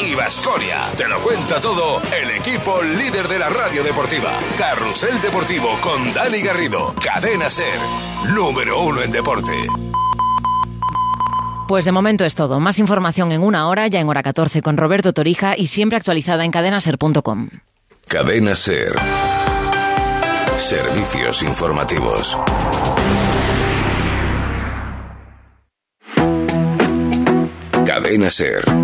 [0.00, 0.78] y Vasconia.
[0.96, 4.30] Te lo cuenta todo el equipo líder de la radio deportiva.
[4.58, 6.94] Carrusel Deportivo con Dani Garrido.
[7.02, 7.78] Cadena Ser.
[8.34, 9.52] Número uno en deporte.
[11.68, 12.60] Pues de momento es todo.
[12.60, 16.44] Más información en una hora, ya en hora 14 con Roberto Torija y siempre actualizada
[16.44, 17.48] en cadenaser.com.
[18.08, 18.94] Cadena Ser.
[20.58, 22.36] Servicios informativos.
[27.86, 28.81] Cadena Ser.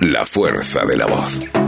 [0.00, 1.59] La fuerza de la voz.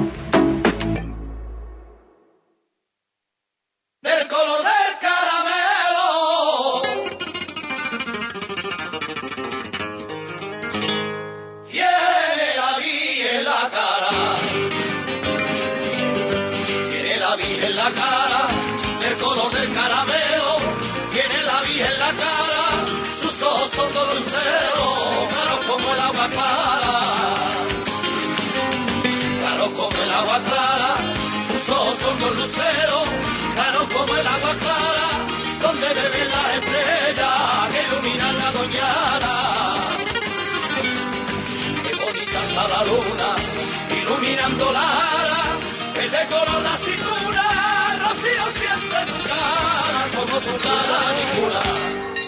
[50.72, 51.71] Como tu cara ninguna.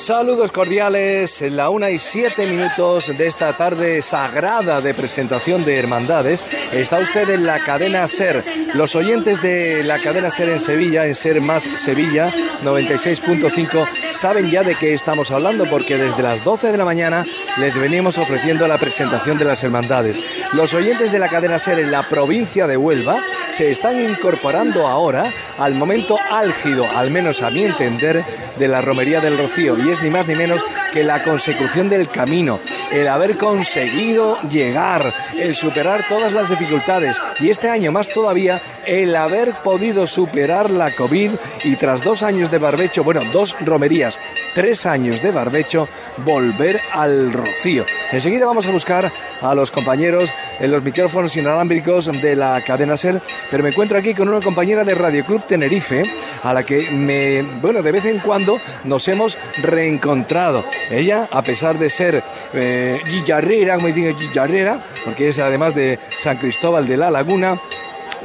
[0.05, 5.79] Saludos cordiales en la una y siete minutos de esta tarde sagrada de presentación de
[5.79, 6.45] Hermandades.
[6.75, 8.45] Está usted en la cadena Ser.
[8.75, 12.31] Los oyentes de la cadena Ser en Sevilla, en Ser Más Sevilla
[12.63, 17.25] 96.5, saben ya de qué estamos hablando porque desde las 12 de la mañana
[17.57, 20.23] les venimos ofreciendo la presentación de las Hermandades.
[20.53, 25.33] Los oyentes de la cadena Ser en la provincia de Huelva se están incorporando ahora
[25.57, 28.23] al momento álgido, al menos a mi entender,
[28.59, 30.61] de la Romería del Rocío y es ni más ni menos
[30.93, 32.61] que la consecución del camino,
[32.93, 39.17] el haber conseguido llegar, el superar todas las dificultades y este año más todavía el
[39.17, 41.33] haber podido superar la COVID
[41.65, 44.21] y tras dos años de barbecho, bueno, dos romerías,
[44.55, 45.89] tres años de barbecho,
[46.19, 47.85] volver al rocío.
[48.13, 49.11] Enseguida vamos a buscar
[49.41, 53.21] a los compañeros en los micrófonos inalámbricos de la cadena SER,
[53.51, 56.05] pero me encuentro aquí con una compañera de Radio Club Tenerife,
[56.43, 60.65] a la que me, bueno, de vez en cuando nos hemos reencontrado.
[60.91, 62.23] Ella, a pesar de ser
[62.53, 67.61] eh, guillarrera, como dicen guillarrera, porque es además de San Cristóbal de la Laguna,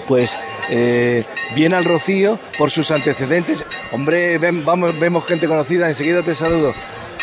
[0.08, 0.38] pues
[0.70, 1.24] eh,
[1.56, 3.64] viene al Rocío por sus antecedentes.
[3.92, 6.74] Hombre, vamos, vemos gente conocida, enseguida te saludo,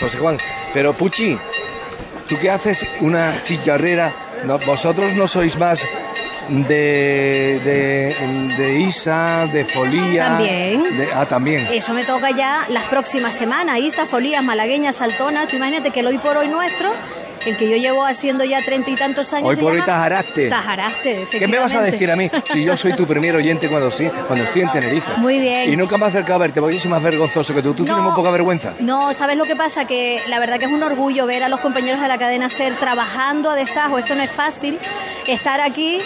[0.01, 0.39] José Juan.
[0.75, 1.39] Pero Puchi,
[2.29, 4.13] ¿tú qué haces una chillarrera?
[4.45, 5.87] No, vosotros no sois más
[6.49, 8.15] de,
[8.57, 10.27] de, Isa, de Folía.
[10.27, 10.85] También.
[11.15, 11.67] ah, también.
[11.73, 13.79] Eso me toca ya las próximas semanas.
[13.79, 15.47] Isa, Folía, Malagueña, Saltona.
[15.47, 16.91] Tú imagínate que el hoy por hoy nuestro
[17.47, 19.49] el que yo llevo haciendo ya treinta y tantos años.
[19.49, 20.49] Hoy por hoy Tajaraste.
[20.49, 23.91] Tajaraste, ¿Qué me vas a decir a mí si yo soy tu primer oyente cuando
[24.27, 25.13] cuando estoy en Tenerife?
[25.19, 25.73] Muy bien.
[25.73, 27.75] Y nunca me acercado a verte porque yo soy más vergonzoso que tú.
[27.75, 28.73] Tú tienes muy poca vergüenza.
[28.81, 29.87] No, ¿sabes lo que pasa?
[29.87, 32.79] Que la verdad que es un orgullo ver a los compañeros de la cadena SER
[32.79, 33.99] trabajando a destajo.
[33.99, 34.79] Esto no es fácil.
[35.27, 36.01] Estar aquí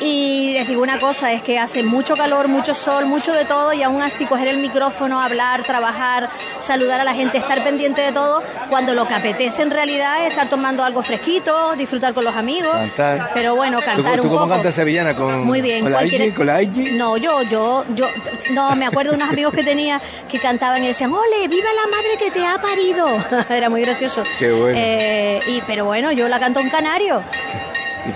[0.00, 3.72] y les digo una cosa, es que hace mucho calor, mucho sol, mucho de todo
[3.72, 6.28] y aún así coger el micrófono, hablar, trabajar,
[6.60, 10.30] saludar a la gente, estar pendiente de todo, cuando lo que apetece en realidad es
[10.30, 12.72] estar tomando algo fresquito, disfrutar con los amigos.
[12.72, 13.30] Cantar.
[13.34, 15.14] Pero bueno, cantar ¿Tú, ¿tú cómo cantas sevillana?
[15.14, 15.82] ¿Con, Muy bien.
[15.82, 18.06] ¿Con la la No, yo, yo, yo,
[18.52, 21.90] no, me acuerdo de unos amigos que tenía que cantaban y decían, ole, viva la
[21.90, 23.08] madre que te ha parido.
[23.48, 24.22] Era muy gracioso.
[24.38, 24.78] Qué bueno.
[24.78, 27.22] Eh, y, pero bueno, yo la canto en canario.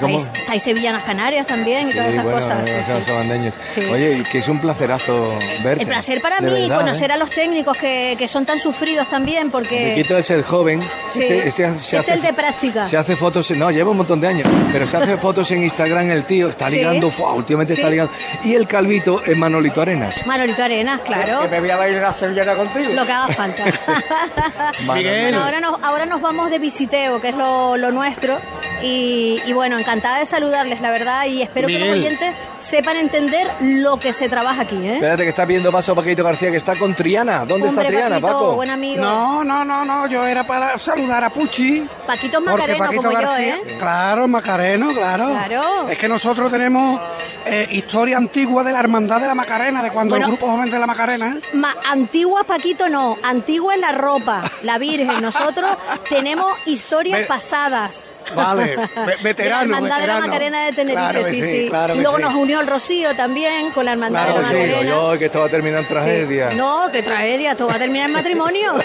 [0.00, 0.16] Hay,
[0.48, 2.68] hay, sevillanas canarias también y todas esas cosas.
[3.90, 5.26] Oye, que es un placerazo
[5.62, 5.82] verte.
[5.82, 7.14] El placer para mí conocer ¿eh?
[7.14, 9.94] a los técnicos que, que, son tan sufridos también porque...
[9.94, 10.80] Riquito es el joven.
[11.08, 12.86] Este, este, este es el de práctica.
[12.86, 16.10] Se hace fotos, no, lleva un montón de años, pero se hace fotos en Instagram
[16.10, 18.12] el tío, está ligando, últimamente está ligando.
[18.44, 20.26] Y el calvito es Manolito Arenas.
[20.26, 21.42] Manolito Arenas, claro.
[21.42, 22.92] Que me voy a bailar a sevillana contigo.
[22.94, 23.64] Lo que haga falta.
[24.94, 25.34] Miguel.
[25.34, 28.38] ahora, nos, ahora nos vamos de visiteo, que es lo, lo nuestro.
[28.82, 33.50] Y, y, bueno, encantada de saludarles, la verdad, y espero que los oyentes sepan entender
[33.60, 34.76] lo que se trabaja aquí.
[34.76, 34.94] ¿eh?
[34.94, 37.44] Espérate que está viendo paso Paquito García, que está con Triana.
[37.44, 38.54] ¿Dónde está Triana, Paco?
[38.54, 39.02] buen amigo.
[39.02, 41.86] No, no, no, no, yo era para saludar a Puchi.
[42.06, 43.76] Paquito es macareno, Paquito como García, yo, ¿eh?
[43.78, 45.26] Claro, macareno, claro.
[45.28, 45.88] Claro.
[45.88, 47.00] Es que nosotros tenemos
[47.46, 50.70] eh, historia antigua de la hermandad de la Macarena, de cuando bueno, el grupo joven
[50.70, 51.38] de la Macarena.
[51.54, 53.18] Ma antigua, Paquito, no.
[53.22, 55.20] Antigua es la ropa, la Virgen.
[55.20, 55.70] Nosotros
[56.08, 57.26] tenemos historias Me...
[57.26, 58.04] pasadas
[58.34, 58.76] Vale,
[59.06, 60.20] ve- veterano, de la Hermandad de la.
[60.20, 62.22] Macarena de Tenerife, Claro que sí, sí, claro y que luego sí.
[62.22, 64.90] nos unió el Rocío también con la Hermandad Claro de la que sí, Macarena.
[64.90, 66.50] Yo, que esto va a terminar en tragedia.
[66.54, 68.72] No, qué tragedia, esto va a terminar en matrimonio.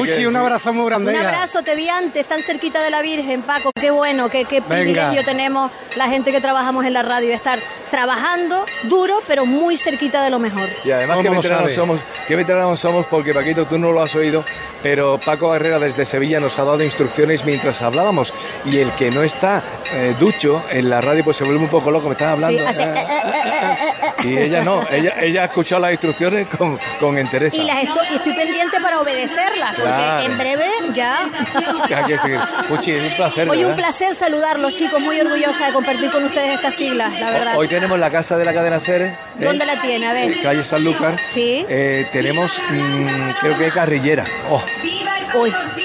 [0.00, 1.12] Uchi, un abrazo muy grande.
[1.12, 3.70] Un abrazo, te vi antes, tan cerquita de la Virgen, Paco.
[3.74, 7.58] Qué bueno, qué, qué privilegio tenemos la gente que trabajamos en la radio, estar
[7.90, 10.68] trabajando duro, pero muy cerquita de lo mejor.
[10.84, 14.14] Y además, ¿Cómo qué veteranos somos, qué veteranos somos, porque Paquito, tú no lo has
[14.16, 14.44] oído,
[14.82, 17.03] pero Paco Barrera desde Sevilla nos ha dado instrucciones
[17.44, 18.32] mientras hablábamos.
[18.64, 19.62] Y el que no está
[19.92, 22.58] eh, ducho en la radio, pues se vuelve un poco loco, me están hablando.
[22.58, 24.28] Sí, hace, eh, eh, eh, eh, eh.
[24.28, 27.56] Y ella no, ella, ella ha escuchado las instrucciones con, con entereza.
[27.56, 30.22] Y las estoy, estoy pendiente para obedecerlas, porque Claro.
[30.24, 31.28] en breve ya.
[31.96, 32.38] Hay que seguir.
[32.68, 33.50] Puchi, es un placer.
[33.50, 33.76] Un ¿verdad?
[33.76, 37.56] placer saludarlos, chicos, muy orgullosa de compartir con ustedes estas siglas, la verdad.
[37.56, 39.02] Hoy tenemos la casa de la cadena Ser.
[39.02, 39.16] ¿eh?
[39.38, 40.06] ¿Dónde la tiene?
[40.08, 40.40] A ver.
[40.42, 41.16] Calle Sanlúcar.
[41.28, 41.64] Sí.
[42.12, 44.24] Tenemos, mm, creo que carrillera.
[44.50, 44.62] Oh,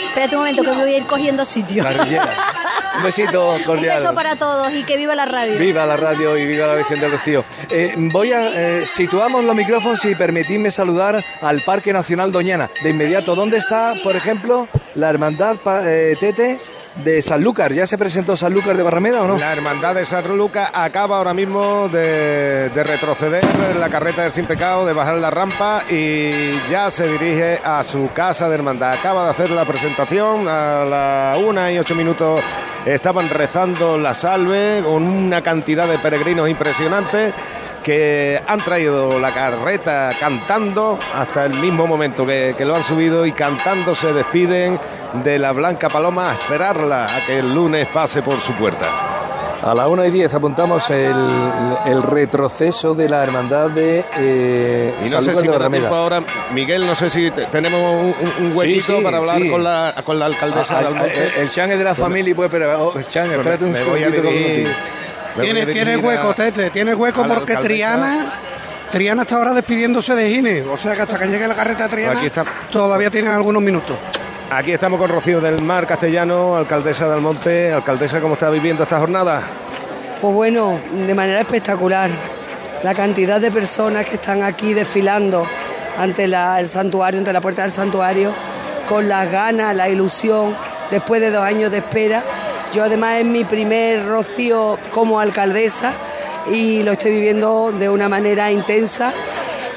[0.10, 1.86] espérate un momento que voy a ir cogiendo sitio.
[2.98, 3.98] Un besito Un cordial.
[3.98, 5.58] beso para todos y que viva la radio.
[5.58, 7.46] Viva la radio y viva la Virgen del Rocío.
[7.70, 12.70] Eh, voy a eh, situamos los micrófonos y permitidme saludar al Parque Nacional Doñana.
[12.84, 16.60] De inmediato, ¿dónde está, por ejemplo, la Hermandad eh, Tete
[16.96, 17.74] de Sanlúcar?
[17.74, 19.38] ¿Ya se presentó Sanlúcar de Barrameda o no?
[19.38, 24.32] La hermandad de San Luca acaba ahora mismo de, de retroceder en la carreta del
[24.32, 28.94] Sin Pecado, de bajar la rampa y ya se dirige a su casa de hermandad.
[28.94, 32.42] Acaba de hacer la presentación a la una y ocho minutos.
[32.86, 37.34] Estaban rezando la salve con una cantidad de peregrinos impresionantes
[37.84, 43.26] que han traído la carreta cantando hasta el mismo momento que, que lo han subido
[43.26, 44.80] y cantando se despiden
[45.24, 48.86] de la Blanca Paloma a esperarla a que el lunes pase por su puerta.
[49.62, 51.14] A la 1 y 10 apuntamos el,
[51.86, 55.80] el retroceso de la Hermandad de eh, Y no sé si de me da Barrameda.
[55.82, 56.22] tiempo ahora,
[56.54, 59.50] Miguel, no sé si te- tenemos un, un- huequito Sí, sí, para hablar sí.
[59.50, 61.06] con, la, con la alcaldesa Ah, de ah,
[61.36, 63.84] el, el Chan es de la familia y puede, pero oh, Chan, espérate un me
[63.84, 64.68] voy a dirigir-
[65.42, 67.62] Tiene, tiene a- hueco, Tete, tiene hueco porque alcaldesa.
[67.64, 68.32] Triana,
[68.92, 70.62] Triana está ahora despidiéndose de Gine.
[70.64, 72.44] O sea que hasta que llegue la carreta de Triana Aquí está.
[72.72, 73.96] todavía tienen algunos minutos.
[74.52, 77.72] Aquí estamos con Rocío del Mar Castellano, alcaldesa de Almonte.
[77.72, 79.44] Alcaldesa, ¿cómo está viviendo esta jornada?
[80.22, 82.10] Pues bueno, de manera espectacular.
[82.84, 85.46] La cantidad de personas que están aquí desfilando
[85.98, 88.34] ante la- el santuario, ante la puerta del santuario,
[88.88, 90.56] con las ganas, la ilusión,
[90.90, 92.24] después de dos años de espera.
[92.74, 95.94] Yo además es mi primer rocío como alcaldesa
[96.52, 99.14] y lo estoy viviendo de una manera intensa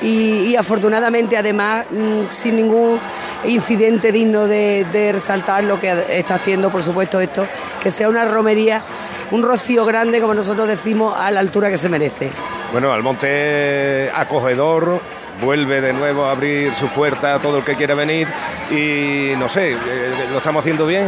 [0.02, 2.98] y, afortunadamente además mm, sin ningún
[3.44, 7.46] incidente digno de, de resaltar lo que está haciendo por supuesto esto,
[7.82, 8.82] que sea una romería,
[9.30, 12.30] un rocío grande como nosotros decimos a la altura que se merece.
[12.72, 15.00] Bueno, Almonte acogedor,
[15.42, 18.28] vuelve de nuevo a abrir su puerta a todo el que quiera venir
[18.70, 19.76] y no sé, eh,
[20.30, 21.06] ¿lo estamos haciendo bien?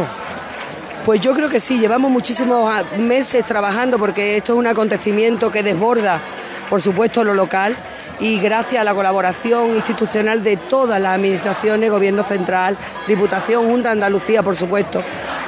[1.05, 5.61] Pues yo creo que sí, llevamos muchísimos meses trabajando porque esto es un acontecimiento que
[5.61, 6.19] desborda,
[6.67, 7.75] por supuesto, lo local
[8.19, 12.75] y gracias a la colaboración institucional de todas las administraciones, Gobierno Central,
[13.07, 15.03] Diputación, Junta de Andalucía, por supuesto,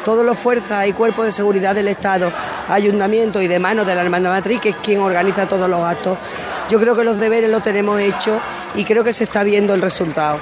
[0.06, 2.32] todos los fuerzas y cuerpos de seguridad del Estado,
[2.70, 6.20] ayuntamientos y de manos de la Hermandad Matriz, que es quien organiza todos los actos.
[6.70, 8.40] Yo creo que los deberes los tenemos hechos
[8.76, 10.38] y creo que se está viendo el resultado.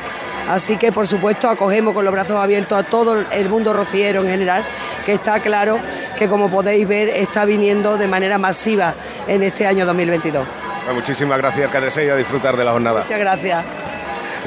[0.50, 4.27] Así que, por supuesto, acogemos con los brazos abiertos a todo el mundo rociero en
[4.27, 4.63] general,
[5.06, 5.80] que está claro
[6.18, 8.94] que, como podéis ver, está viniendo de manera masiva
[9.27, 10.45] en este año 2022.
[10.86, 13.01] Bueno, muchísimas gracias, alcaldesa, y a disfrutar de la jornada.
[13.01, 13.63] Muchas gracias.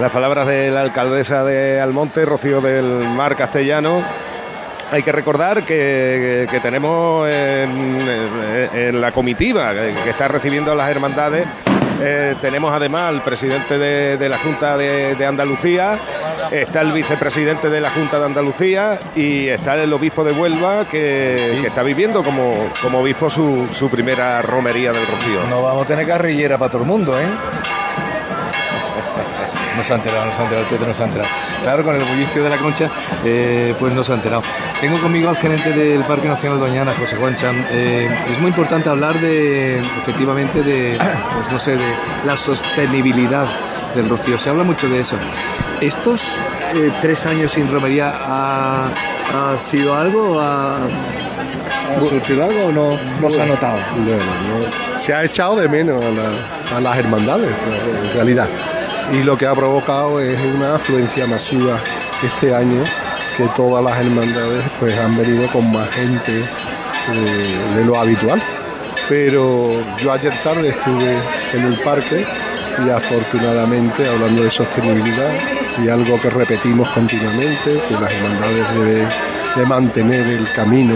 [0.01, 4.01] Las palabras de la alcaldesa de Almonte, Rocío del Mar Castellano.
[4.93, 7.99] Hay que recordar que, que tenemos en,
[8.73, 11.47] en la comitiva que está recibiendo a las hermandades.
[12.01, 15.99] Eh, tenemos además al presidente de, de la Junta de, de Andalucía,
[16.51, 21.59] está el vicepresidente de la Junta de Andalucía y está el obispo de Huelva que,
[21.61, 25.45] que está viviendo como, como obispo su, su primera romería del Rocío.
[25.51, 27.27] No vamos a tener carrillera para todo el mundo, ¿eh?
[29.77, 31.31] No se ha enterado, no se ha enterado, el no se ha enterado.
[31.63, 32.91] Claro, con el bullicio de la concha,
[33.25, 34.43] eh, pues no se ha enterado.
[34.81, 37.67] Tengo conmigo al gerente del Parque Nacional Doñana, José Juan Chan.
[37.71, 40.97] Eh, es muy importante hablar de, efectivamente, de,
[41.35, 41.85] pues no sé, de
[42.25, 43.47] la sostenibilidad
[43.97, 44.39] del rocío.
[44.39, 45.17] Se habla mucho de eso.
[45.81, 46.39] ¿Estos
[46.75, 48.87] eh, tres años sin romería ha,
[49.35, 50.41] ha sido algo?
[50.41, 53.79] ¿Ha, ha surtido algo o no, no se ha notado?
[53.79, 57.51] No- se ha echado de menos a, la- a las hermandades,
[58.07, 58.49] en realidad.
[59.13, 61.79] Y lo que ha provocado es una afluencia masiva
[62.25, 62.83] este año,
[63.39, 68.43] que todas las hermandades pues han venido con más gente eh, de lo habitual.
[69.09, 69.71] Pero
[70.03, 71.17] yo ayer tarde estuve
[71.55, 72.27] en el parque
[72.85, 75.31] y afortunadamente hablando de sostenibilidad
[75.83, 79.09] y algo que repetimos continuamente, que las hermandades deben
[79.55, 80.95] de mantener el camino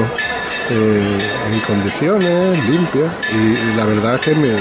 [0.70, 1.18] eh,
[1.52, 3.06] en condiciones, limpio.
[3.32, 4.56] Y, y la verdad es que me,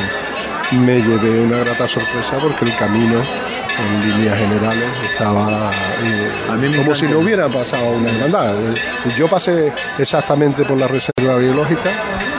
[0.86, 3.22] me llevé una grata sorpresa porque el camino
[3.80, 5.72] en líneas generales estaba
[6.04, 8.54] eh, como si no hubiera pasado una hermandad.
[8.56, 8.76] Eh,
[9.18, 11.90] Yo pasé exactamente por la reserva biológica,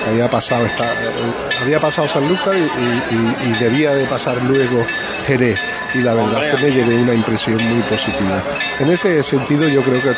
[0.09, 4.85] había pasado, esta, eh, había pasado San Lucas y, y- y debía de pasar luego
[5.27, 5.59] Jerez.
[5.95, 8.41] Y la verdad es que me llevé una impresión muy positiva.
[8.81, 10.09] En ese sentido yo creo que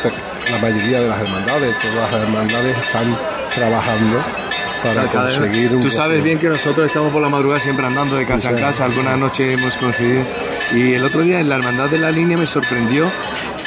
[0.51, 3.17] la mayoría de las hermandades, todas las hermandades están
[3.53, 4.19] trabajando
[4.83, 8.25] para conseguir un Tú sabes bien que nosotros estamos por la madrugada siempre andando de
[8.25, 8.61] casa en sí.
[8.61, 10.23] casa, alguna noche hemos coincidido.
[10.73, 13.09] Y el otro día en la Hermandad de la Línea me sorprendió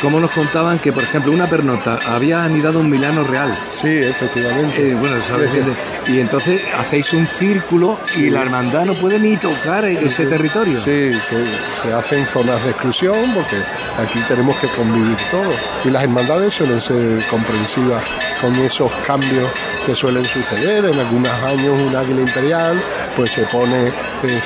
[0.00, 3.57] cómo nos contaban que, por ejemplo, una pernota había anidado un milano real.
[3.73, 4.90] Sí, efectivamente.
[4.90, 5.50] Eh, bueno, ¿sabes?
[5.52, 6.12] Sí, sí.
[6.12, 10.76] Y entonces hacéis un círculo y la hermandad no puede ni tocar ese territorio.
[10.76, 11.45] Sí, se,
[11.83, 13.57] se hacen zonas de exclusión porque
[14.00, 15.55] aquí tenemos que convivir todos.
[15.85, 18.02] Y las hermandades suelen ser comprensivas
[18.40, 19.50] con esos cambios
[19.85, 20.85] que suelen suceder.
[20.85, 22.81] En algunos años un águila imperial
[23.17, 23.93] pues se pone eh,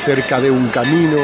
[0.04, 1.18] cerca de un camino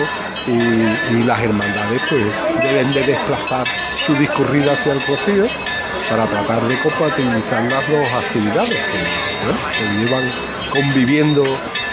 [0.48, 2.24] y, y las hermandades pues
[2.62, 3.66] deben de desplazar
[4.06, 5.44] su discurrida hacia el rocío
[6.10, 10.24] para tratar de compatibilizar las dos actividades que, bueno, que llevan
[10.72, 11.42] conviviendo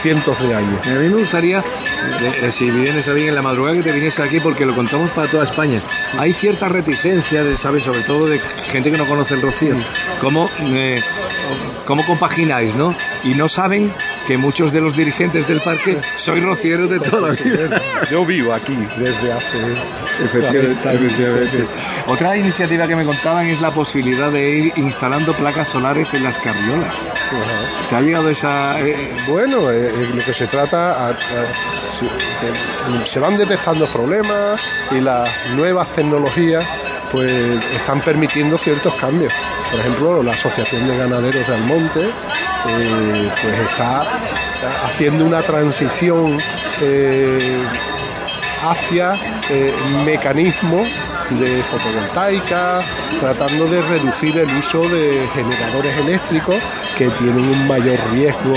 [0.02, 0.88] cientos de años.
[0.88, 3.92] A mí me gustaría, eh, eh, si vienes a bien en la madrugada, que te
[3.92, 5.82] viniese aquí porque lo contamos para toda España.
[6.18, 7.84] Hay cierta reticencia, de, ¿sabes?
[7.84, 9.76] Sobre todo de gente que no conoce el rocío.
[10.22, 11.02] ¿Cómo, eh,
[11.86, 12.94] cómo compagináis, no?
[13.24, 13.92] Y no saben
[14.28, 17.82] que muchos de los dirigentes del parque sois rocieros de toda la vida.
[18.12, 19.58] Yo vivo aquí desde hace
[20.24, 21.02] Efectivamente, 40 años.
[21.04, 21.66] efectivamente.
[22.08, 26.38] Otra iniciativa que me contaban es la posibilidad de ir instalando placas solares en las
[26.38, 26.94] carriolas.
[26.96, 27.88] Ajá.
[27.90, 28.80] ¿Te ha llegado esa...?
[28.82, 31.16] eh, Bueno, eh, eh, lo que se trata, a- a-
[31.98, 34.60] si- que se van detectando problemas
[34.92, 36.66] y las nuevas tecnologías
[37.16, 39.32] pues están permitiendo ciertos cambios.
[39.72, 44.04] Por ejemplo, la Asociación de Ganaderos de Almonte eh, pues está
[44.84, 46.38] haciendo una transición
[46.82, 47.64] eh,
[48.62, 49.14] hacia
[49.50, 50.88] eh, mecanismos
[51.40, 52.82] de fotovoltaica,
[53.22, 56.58] tratando de reducir el uso de generadores eléctricos
[56.98, 58.56] que tienen un mayor riesgo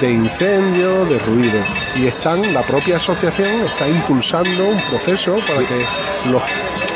[0.00, 1.62] de incendio, de ruido.
[1.96, 5.84] Y están, la propia asociación está impulsando un proceso para que
[6.30, 6.42] los,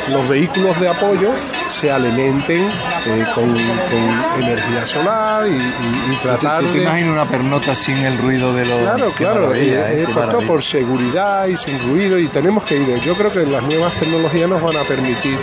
[0.09, 1.31] los vehículos de apoyo
[1.69, 6.83] se alimenten eh, con, con energía solar y, y- y tratar ¿Tú te de...
[6.83, 8.79] imaginas una pernota sin el ruido de los...
[8.81, 12.99] Claro, claro, eh, eh, eh, por, seguridad y sin ruido y tenemos que ir.
[13.01, 15.37] Yo creo que las nuevas tecnologías nos van a permitir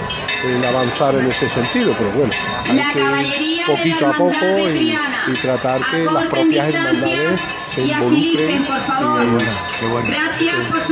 [0.45, 2.33] el avanzar en ese sentido, pero bueno,
[2.69, 4.97] hay que ir poquito a poco y,
[5.29, 7.41] y tratar que las propias hermandades
[7.75, 8.51] se involucren.
[8.51, 9.47] en el-
[9.81, 10.09] Qué bueno.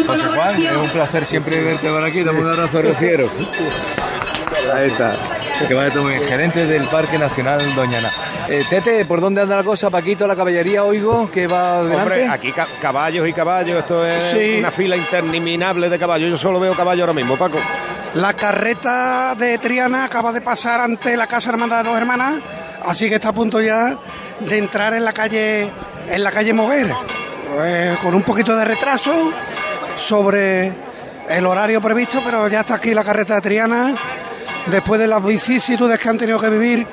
[0.07, 2.23] José Juan, es un placer siempre verte por aquí.
[2.23, 3.29] Dame un abrazo rociero.
[4.75, 5.13] Ahí está.
[5.67, 6.25] Que vaya todo muy bien.
[6.27, 8.11] Gerente del Parque Nacional Doñana.
[8.49, 9.91] Eh, Tete, ¿por dónde anda la cosa?
[9.91, 12.03] Paquito, la caballería, oigo que va adelante.
[12.03, 14.57] Hombre, aquí ca- caballos y caballos, esto es Sí.
[14.59, 16.31] una fila interminable de caballos.
[16.31, 17.59] Yo solo veo caballos ahora mismo, Paco.
[18.15, 22.39] La carreta de Triana acaba de pasar ante la Casa Hermandad de Dos Hermanas,
[22.85, 23.99] así que está a punto ya
[24.41, 25.71] de entrar en la calle,
[26.09, 26.95] en la calle Moguer,
[27.62, 29.33] Eh, con un poquito de retraso
[29.97, 30.73] sobre
[31.28, 33.95] el horario previsto, pero ya está aquí la carreta de Triana,
[34.66, 36.87] después de las vicisitudes que han tenido que vivir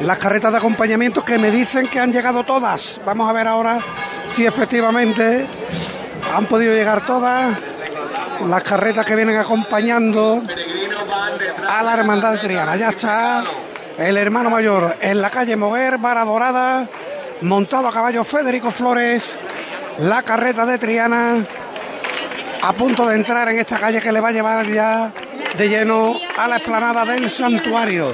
[0.00, 3.00] las carretas de acompañamiento que me dicen que han llegado todas.
[3.06, 3.78] Vamos a ver ahora
[4.34, 5.46] si efectivamente
[6.34, 7.56] han podido llegar todas
[8.48, 10.42] las carretas que vienen acompañando
[11.68, 12.74] a la hermandad de Triana.
[12.74, 13.44] Ya está
[13.96, 16.88] el hermano mayor en la calle Moguer, Vara Dorada,
[17.40, 19.38] montado a caballo Federico Flores,
[19.98, 21.44] la carreta de Triana,
[22.62, 25.12] a punto de entrar en esta calle que le va a llevar ya
[25.56, 28.12] de lleno a la explanada del santuario.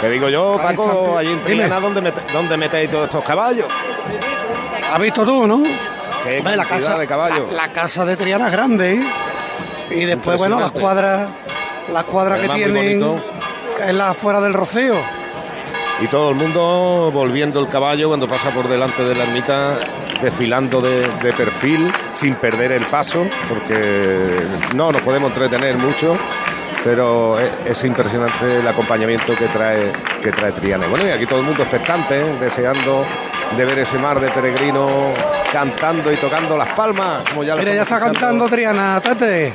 [0.00, 1.40] Te digo yo, Paco, allí en.
[1.42, 3.66] Triana, ¿dónde, metéis todos estos caballos?
[4.92, 5.62] ¿Has visto tú, no?
[6.24, 7.52] Qué Hombre, la casa de caballos.
[7.52, 9.00] La, la casa de Triana es grande, ¿eh?
[9.90, 11.28] Y después, bueno, las cuadras,
[11.92, 13.22] las cuadras que Además, tienen
[13.80, 14.96] en la afuera del Rocío.
[16.00, 19.78] Y todo el mundo volviendo el caballo cuando pasa por delante de la ermita,
[20.20, 24.44] desfilando de, de perfil, sin perder el paso, porque
[24.74, 26.16] no nos podemos entretener mucho,
[26.84, 30.86] pero es, es impresionante el acompañamiento que trae, que trae Triana.
[30.88, 32.36] Bueno, y aquí todo el mundo expectante, ¿eh?
[32.40, 33.04] deseando
[33.56, 34.90] de ver ese mar de peregrinos
[35.52, 39.52] cantando y tocando las palmas, como ya lo Mira, ya está cantando Triana, Tate.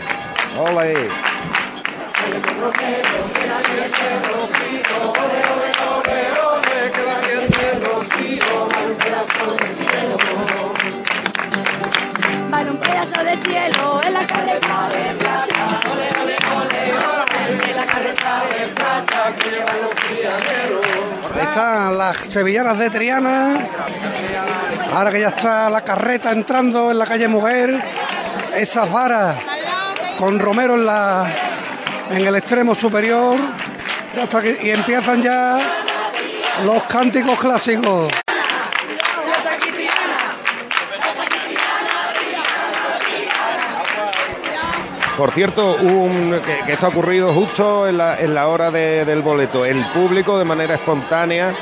[12.49, 15.81] Vale un pedazo de cielo en la carreta de plata.
[15.91, 20.85] Ole, ole, ole, ole, en la carreta de plata que llevan los criaderos.
[21.41, 23.67] están las sevillanas de Triana.
[24.93, 27.79] Ahora que ya está la carreta entrando en la calle Mujer.
[28.55, 29.37] Esas varas
[30.17, 31.27] con Romero en la
[32.09, 33.37] en el extremo superior.
[34.15, 35.59] Ya está aquí- y empiezan ya
[36.65, 38.11] los cánticos clásicos.
[45.17, 49.65] Por cierto, que, esto ha ocurrido justo en la, hora de- del boleto.
[49.65, 51.55] El público de manera espontánea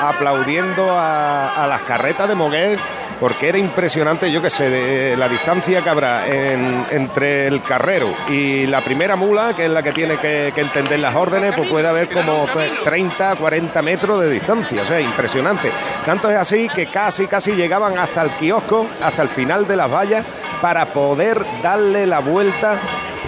[0.00, 2.78] aplaudiendo a, las carretas de Moguer
[3.20, 8.08] porque era impresionante, yo que sé, de la distancia que habrá en- entre el carrero
[8.30, 11.68] y la primera mula, que es la que tiene que, que entender las órdenes, pues
[11.68, 12.46] puede haber como
[12.82, 15.70] 30, 40 metros de distancia, o sea, impresionante.
[16.06, 19.92] Tanto es así que casi, casi llegaban hasta el kiosco, hasta el final de las
[19.92, 20.24] vallas,
[20.62, 22.78] para poder darle la vuelta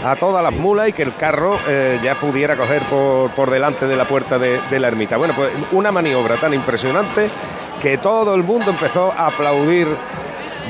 [0.05, 3.87] a todas las mulas y que el carro eh, ya pudiera coger por, por delante
[3.87, 5.17] de la puerta de, la ermita.
[5.17, 7.29] Bueno, pues una maniobra tan impresionante
[7.81, 9.89] que todo el mundo empezó a aplaudir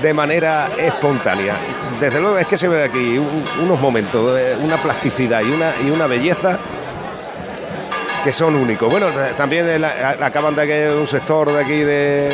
[0.03, 1.55] de manera espontánea.
[2.01, 5.73] Desde luego es que se ve aquí un- unos momentos, eh, una plasticidad y una,
[5.87, 6.59] y una belleza
[8.25, 8.91] que son únicos.
[8.91, 9.85] Bueno, eh, también
[10.21, 12.29] acaban de que un sector de aquí de,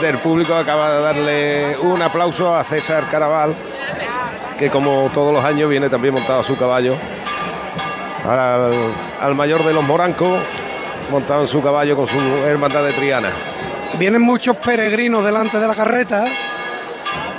[0.00, 3.54] del público acaba de darle un aplauso a César Caraval,
[4.58, 6.96] que como todos los años viene también montado a su caballo,
[8.28, 8.72] al,
[9.20, 10.40] al mayor de los morancos,
[11.10, 13.30] montado en su caballo con su hermandad de Triana.
[13.98, 16.24] Vienen muchos peregrinos delante de la carreta,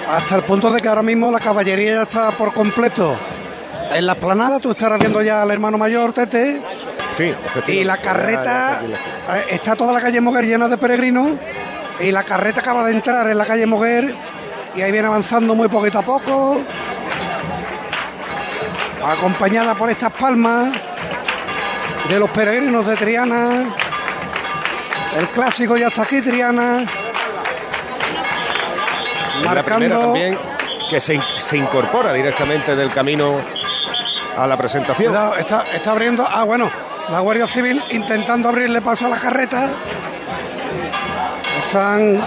[0.10, 3.18] hasta el punto de que ahora mismo la caballería ya está por completo.
[3.94, 6.62] En la esplanada tú estarás viendo ya al hermano mayor, Tete,
[7.10, 7.32] Sí,
[7.68, 11.34] y la carreta, está eh, está toda la calle Moguer llena de peregrinos,
[12.00, 14.16] y la carreta acaba de entrar en la calle Moguer,
[14.76, 16.60] y ahí viene avanzando muy poquito a poco,
[19.06, 20.74] acompañada por estas palmas
[22.10, 23.66] de los peregrinos de Triana.
[25.18, 26.84] El clásico ya está aquí, Triana.
[29.40, 30.38] Es la primera también
[30.90, 33.40] que se, se incorpora directamente del camino
[34.38, 35.12] a la presentación.
[35.12, 36.26] Cuidado, está, está abriendo.
[36.28, 36.70] Ah, bueno,
[37.10, 39.72] la Guardia Civil intentando abrirle paso a la carreta.
[41.66, 42.24] Están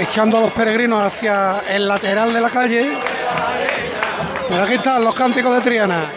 [0.00, 2.98] echando a los peregrinos hacia el lateral de la calle.
[4.48, 6.10] Pero aquí están los cánticos de Triana.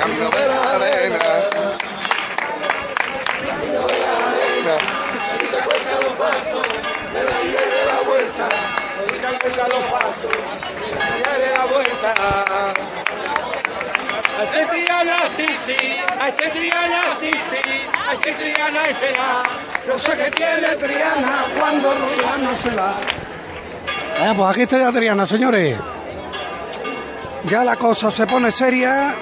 [0.00, 1.18] Camino de la arena.
[3.48, 4.76] Camino de la arena.
[5.28, 6.62] Si te cuesta los pasos,
[7.12, 8.48] de la vida y de la vuelta.
[9.00, 10.38] Si te cuesta los pasos, de
[10.98, 12.10] la vida y de la vuelta.
[14.38, 15.76] A ese Triana sí, sí,
[16.18, 19.42] a ese Triana sí, sí, a ese Triana será.
[19.86, 22.96] No sé qué tiene Triana cuando Triana se va.
[24.22, 25.76] Eh, pues aquí está ya Triana, señores.
[27.44, 29.14] Ya la cosa se pone seria.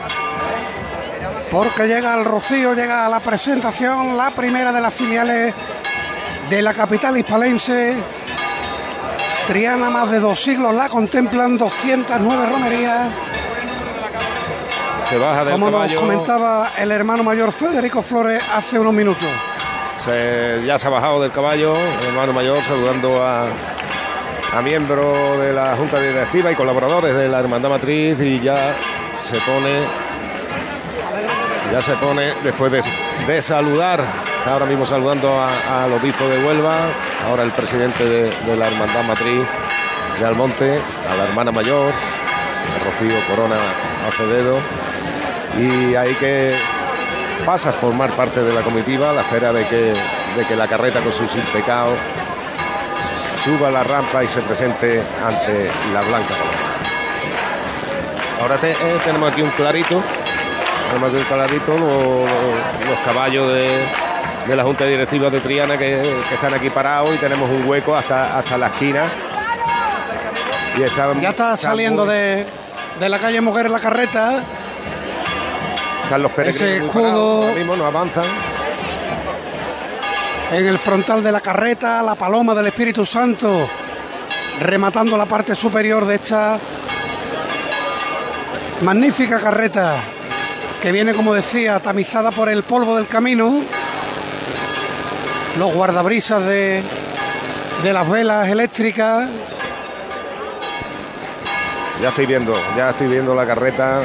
[1.50, 5.54] Porque llega el Rocío, llega a la presentación, la primera de las filiales
[6.50, 7.96] de la capital hispalense.
[9.46, 13.08] Triana, más de dos siglos la contemplan, 209 romerías.
[15.08, 16.00] Se baja del Como nos caballo.
[16.00, 19.26] comentaba el hermano mayor Federico Flores hace unos minutos.
[20.04, 23.46] Se- ya se ha bajado del caballo, el hermano mayor, saludando a,
[24.52, 28.74] a miembros de la Junta Directiva y colaboradores de la Hermandad Matriz y ya
[29.20, 29.82] se pone,
[31.72, 32.82] ya se pone después de,
[33.26, 34.02] de saludar,
[34.38, 36.86] está ahora mismo saludando al obispo de Huelva,
[37.26, 39.48] ahora el presidente de, la Hermandad Matriz
[40.18, 40.80] de Almonte,
[41.10, 43.56] a la hermana mayor, a Rocío Corona
[44.08, 44.58] Acevedo,
[45.58, 46.54] y hay que
[47.44, 49.92] pasa a formar parte de la comitiva la espera de que,
[50.36, 51.92] de que la carreta con su sin pecado
[53.56, 56.34] suba la rampa y se presente ante la Blanca.
[58.42, 60.02] Ahora te- eh, tenemos aquí un clarito,
[60.88, 63.78] tenemos aquí un clarito, lo- lo- los caballos de,
[64.46, 67.96] de la Junta Directiva de Triana que, que están aquí parados y tenemos un hueco
[67.96, 69.04] hasta, hasta la esquina.
[70.76, 72.46] Y están- Ya está saliendo muy- de,
[73.00, 74.40] de la calle Mujer la carreta.
[76.04, 77.02] Están los peregrinos ese escudo.
[77.02, 78.24] parados, ahora mismo no avanzan.
[80.50, 83.68] En el frontal de la carreta, la paloma del Espíritu Santo,
[84.60, 86.58] rematando la parte superior de esta
[88.80, 89.96] magnífica carreta
[90.80, 93.60] que viene, como decía, tamizada por el polvo del camino,
[95.58, 96.82] los guardabrisas de,
[97.82, 99.28] de las velas eléctricas.
[102.00, 104.00] Ya estoy viendo, ya estoy viendo la carreta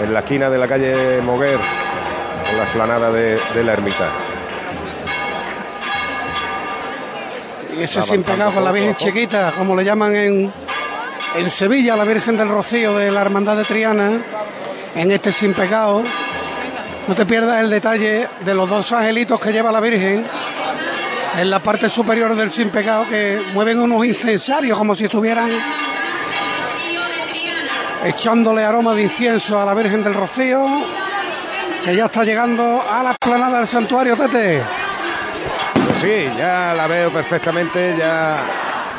[0.00, 1.58] en la esquina de la calle Moguer,
[2.50, 4.23] en la explanada de, de la ermita.
[7.78, 8.94] Y ese sin pegado con la Virgen.
[8.96, 10.52] Chiquita, como le llaman en,
[11.36, 14.22] en Sevilla, la Virgen del Rocío de la Hermandad de Triana,
[14.94, 16.02] en este sin pegado.
[17.06, 20.24] No te pierdas el detalle de los dos angelitos que lleva la Virgen
[21.36, 25.50] en la parte superior del sin pecado que mueven unos incensarios como si estuvieran
[28.04, 30.66] echándole aroma de incienso a la Virgen del Rocío,
[31.84, 34.83] que ya está llegando a la esplanada del santuario, Tete.
[35.94, 38.36] Pues sí, ya la veo perfectamente, ya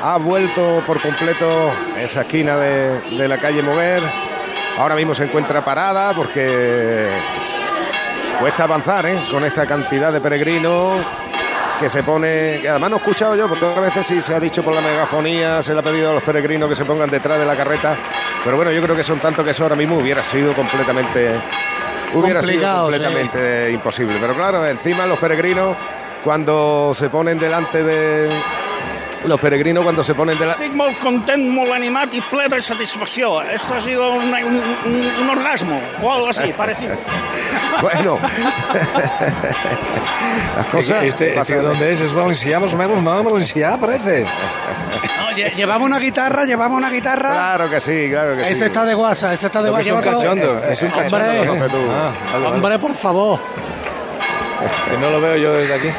[0.02, 4.02] ha vuelto por completo esa esquina de, de la calle Mover.
[4.78, 7.10] Ahora mismo se encuentra parada porque
[8.40, 9.20] cuesta avanzar ¿eh?
[9.30, 10.96] con esta cantidad de peregrinos
[11.82, 14.40] que se pone, que además no he escuchado yo, porque otras veces sí se ha
[14.40, 17.38] dicho por la megafonía, se le ha pedido a los peregrinos que se pongan detrás
[17.38, 17.98] de la carreta,
[18.42, 21.32] pero bueno, yo creo que son tanto que eso ahora mismo hubiera sido completamente,
[22.14, 24.16] hubiera sido completamente imposible.
[24.22, 25.76] Pero claro, encima los peregrinos
[26.26, 28.30] cuando se ponen delante de
[29.26, 33.42] los peregrinos cuando se ponen delante Estic molt content, molt animat i ple de satisfacció.
[33.42, 36.96] Esto ha sido un, un, un- un orgasmo o algo así, parecido.
[37.82, 38.20] Bueno,
[40.58, 41.04] las cosas.
[41.04, 41.56] Este, este.
[41.56, 42.02] ¿Dónde es?
[42.02, 44.26] Es Valencià, más o menos, no, Valencià, parece.
[44.26, 47.30] No, lle- llevamos una guitarra, llevamos una guitarra.
[47.32, 48.50] Claro que sí, claro que sí.
[48.54, 49.90] Ese está de guasa, ese está de guasa.
[49.90, 51.68] es un cachondo, es un cachondo, Hombre.
[51.90, 52.56] Ah, vale, vale.
[52.56, 53.40] hombre, por favor.
[54.90, 55.90] Que no lo veo yo desde aquí.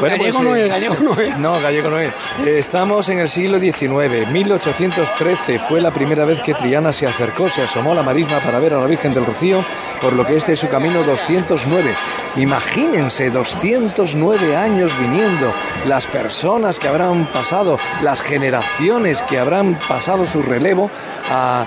[0.00, 1.38] Gallego no eh, es, gallego no es.
[1.38, 2.12] No, gallego no es.
[2.44, 5.58] Eh, Estamos en el siglo XIX, 1813.
[5.60, 8.74] Fue la primera vez que Triana se acercó, se asomó a la marisma para ver
[8.74, 9.64] a la Virgen del Rocío,
[10.00, 11.94] por lo que este es su camino 209.
[12.36, 15.52] Imagínense, 209 años viniendo,
[15.86, 20.90] las personas que habrán pasado, las generaciones que habrán pasado su relevo
[21.28, 21.66] a,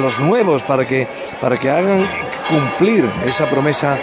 [0.00, 1.06] los nuevos para que,
[1.40, 2.04] para que hagan
[2.48, 3.96] cumplir esa promesa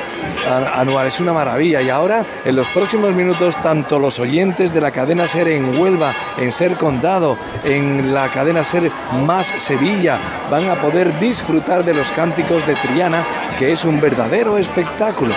[0.76, 1.08] anual.
[1.08, 1.82] Es una maravilla.
[1.82, 6.14] Y ahora, en los próximos minutos, tanto los oyentes de la cadena Ser en Huelva,
[6.38, 8.90] en Ser Condado, en la cadena Ser
[9.26, 10.18] Más Sevilla,
[10.50, 13.26] van a poder disfrutar de los cánticos de Triana,
[13.60, 15.34] que es un verdadero espectáculo.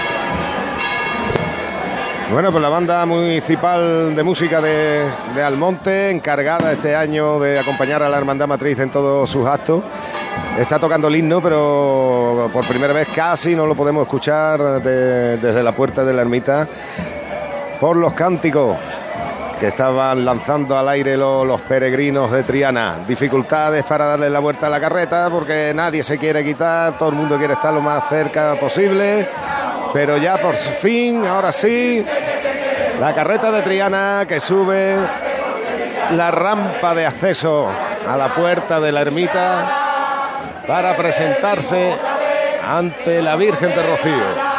[2.32, 5.04] Bueno, pues la banda municipal de música de,
[5.44, 9.82] Almonte, encargada este año de acompañar a la Hermandad Matriz en todos sus actos,
[10.58, 15.62] está tocando el himno, pero por primera vez casi no lo podemos escuchar de- desde
[15.62, 16.68] la puerta de la ermita
[17.80, 18.76] por los cánticos
[19.58, 22.98] que estaban lanzando al aire lo- los peregrinos de Triana.
[23.08, 27.16] Dificultades para darle la vuelta a la carreta porque nadie se quiere quitar, todo el
[27.16, 29.26] mundo quiere estar lo más cerca posible.
[29.92, 32.04] Pero ya por fin, ahora sí,
[33.00, 34.96] la carreta de Triana que sube
[36.12, 37.68] la rampa de acceso
[38.08, 41.92] a la puerta de la ermita para presentarse
[42.66, 44.50] ante la Virgen de Rocío.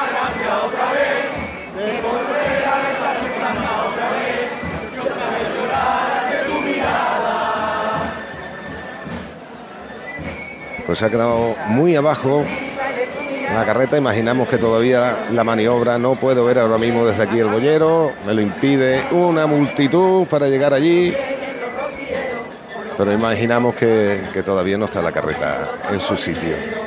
[10.85, 12.43] Pues ha quedado muy abajo
[13.53, 13.97] la carreta.
[13.97, 18.11] Imaginamos que todavía la maniobra no puedo ver ahora mismo desde aquí el bollero.
[18.25, 21.13] Me lo impide una multitud para llegar allí.
[22.97, 26.80] Pero imaginamos que, que todavía no está la carreta en su sitio.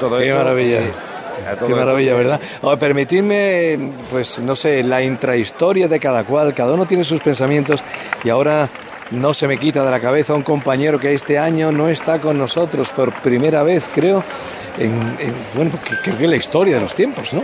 [0.00, 0.78] Todo Qué esto- maravilla.
[1.58, 2.40] todo Qué maravilla, ¿verdad?
[2.62, 3.78] Ahora, permitidme,
[4.10, 7.82] pues no sé, la intrahistoria de cada cual, cada uno tiene sus pensamientos
[8.24, 8.68] y ahora
[9.12, 12.38] no se me quita de la cabeza un compañero que este año no está con
[12.38, 14.22] nosotros por primera vez, creo,
[14.78, 17.42] en, en- bueno, que- creo que en la historia de los tiempos, ¿no?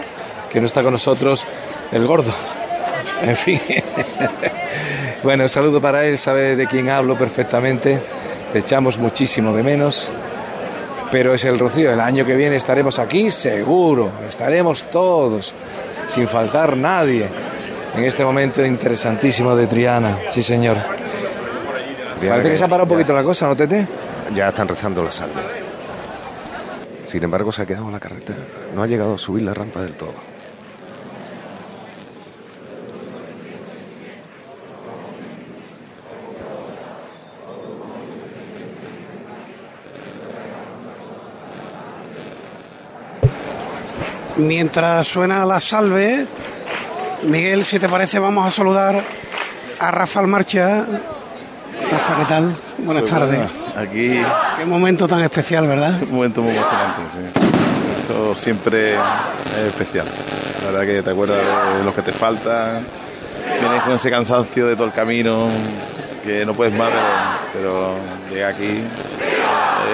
[0.53, 1.45] Que no está con nosotros
[1.93, 2.33] el gordo.
[3.23, 3.59] En fin.
[5.23, 7.99] bueno, un saludo para él, sabe de quién hablo perfectamente.
[8.53, 10.09] Te echamos muchísimo de menos.
[11.11, 11.93] Pero es el Rocío.
[11.93, 14.11] El año que viene estaremos aquí, seguro.
[14.29, 15.53] Estaremos todos,
[16.15, 17.29] sin faltar nadie,
[17.95, 20.19] en este momento interesantísimo de Triana.
[20.29, 20.77] Sí, señor.
[22.27, 23.87] Parece que se ha parado un poquito la cosa, ¿no, Tete?
[24.35, 25.43] Ya están rezando la salve.
[27.05, 28.35] Sin embargo, se ha quedado en la carreta.
[28.75, 30.36] No ha llegado a subir la rampa del todo.
[44.37, 46.27] Mientras suena la salve,
[47.23, 49.03] Miguel, si te parece, vamos a saludar
[49.79, 50.85] a Rafael Marcha.
[51.91, 52.57] Rafa, ¿qué tal?
[52.79, 53.39] Buenas Pues tardes.
[53.39, 54.21] bueno, aquí
[54.59, 55.95] Qué momento tan especial, ¿verdad?
[56.03, 57.41] un momento muy emocionante, sí.
[58.03, 60.07] Eso siempre es especial.
[60.65, 61.39] La verdad que te acuerdas
[61.79, 62.85] de los que te faltan,
[63.61, 65.49] vienes con ese cansancio de todo el camino,
[66.25, 66.91] que no puedes más,
[67.53, 67.95] pero,
[68.29, 68.83] pero llega aquí,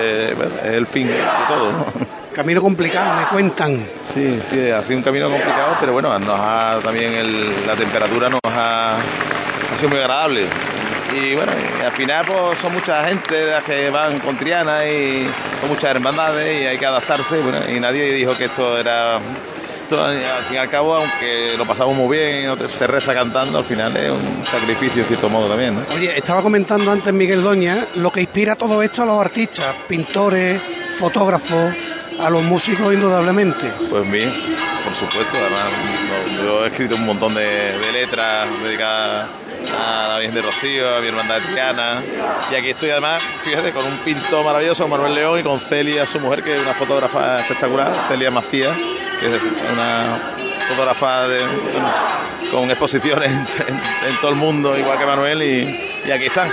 [0.01, 1.73] eh, es el fin de todo.
[1.73, 2.22] ¿no?
[2.35, 3.87] Camino complicado, me cuentan.
[4.05, 8.29] Sí, sí, ha sido un camino complicado, pero bueno, nos ha, también el- la temperatura
[8.31, 10.45] nos ha, ha sido muy agradable.
[11.15, 15.27] Y bueno, y al final pues son mucha gente las que van con Triana y
[15.61, 17.39] son muchas hermandades y hay que adaptarse.
[17.39, 19.17] y Bueno, y nadie dijo que esto era...
[19.17, 23.95] al fin y al cabo, aunque lo pasamos muy bien, se reza cantando, al final
[23.95, 25.83] es un sacrificio en cierto modo también, ¿no?
[25.95, 30.63] Oye, estaba comentando antes Miguel Doña lo que inspira todo esto a los artistas, pintores,
[30.99, 31.75] fotógrafos,
[32.19, 33.67] a los músicos indudablemente.
[33.91, 34.33] Pues bien,
[34.85, 39.29] por supuesto, además yo he escrito un montón de, de letras dedicadas
[39.79, 42.03] a la Virgen de Rocío, a mi hermandad de Triana,
[42.51, 46.19] y aquí estoy además, fíjate, con un pintor maravilloso, Manuel León, y con Celia, su
[46.21, 48.77] mujer, que es una fotógrafa espectacular, Celia Macías,
[49.21, 49.41] que es
[49.73, 50.19] una
[50.69, 51.39] fotógrafa de,
[52.51, 56.51] con exposiciones en, en- en todo el mundo, igual que Manuel, y, y aquí están,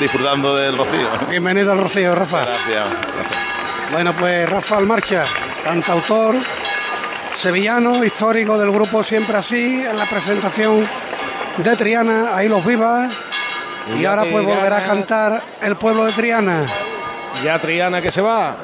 [0.00, 1.08] disfrutando del Rocío.
[1.30, 2.44] Bienvenido al Rocío, Rafa.
[2.44, 3.47] Gracias.
[3.92, 5.24] Bueno, pues Rafael Marcha,
[5.64, 6.36] cantautor,
[7.34, 10.86] sevillano, histórico del grupo Siempre Así, en la presentación
[11.56, 13.14] de Triana, ahí los vivas.
[13.98, 16.66] Y ahora pues volverá a cantar el pueblo de Triana.
[17.42, 18.54] Ya Triana que se va.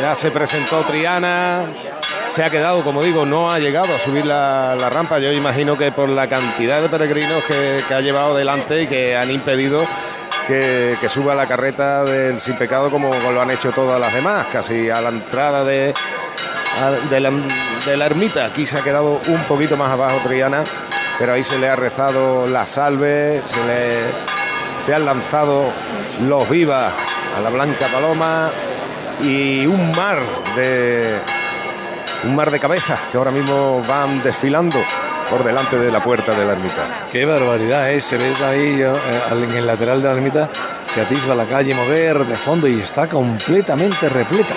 [0.00, 1.66] Ya se presentó Triana.
[2.28, 5.20] Se ha quedado, como digo, no ha llegado a subir la, la rampa.
[5.20, 9.16] Yo imagino que por la cantidad de peregrinos que, que ha llevado delante y que
[9.16, 9.86] han impedido
[10.46, 14.90] que, suba la carreta del Sin Pecado como lo han hecho todas las demás, casi
[14.90, 15.94] a la entrada de,
[17.10, 17.30] de, la,
[17.86, 18.46] de la ermita.
[18.46, 20.64] Aquí se ha quedado un poquito más abajo Triana,
[21.18, 24.34] pero ahí se le ha rezado la salve, se le
[24.84, 25.70] se han lanzado
[26.28, 26.92] los vivas
[27.38, 28.50] a la Blanca Paloma
[29.22, 30.18] y un mar
[30.56, 31.18] de
[32.24, 34.78] un mar de cabezas que ahora mismo van desfilando
[35.30, 37.06] por delante de la puerta de la ermita.
[37.10, 38.00] Qué barbaridad, ¿eh?
[38.00, 38.92] Se ve ahí eh,
[39.30, 40.48] en el lateral de la ermita,
[40.92, 44.54] se atisba la calle Moguer de fondo y está completamente repleta.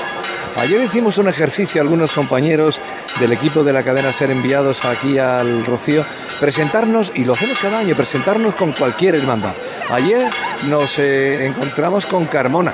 [0.58, 2.82] Ayer hicimos un ejercicio, algunos compañeros
[3.20, 6.04] del equipo de la cadena ser enviados aquí al Rocío,
[6.40, 9.54] presentarnos, y lo hacemos cada año, presentarnos con cualquier hermandad.
[9.92, 10.32] Ayer
[10.68, 12.74] nos eh, encontramos con Carmona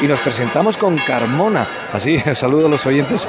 [0.00, 1.66] y nos presentamos con Carmona.
[1.92, 3.28] Así, saludo a los oyentes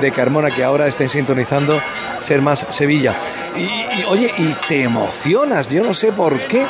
[0.00, 1.80] de Carmona que ahora estén sintonizando
[2.20, 3.14] Ser Más Sevilla.
[3.56, 6.66] Y, oye, y te emocionas, yo no sé por qué.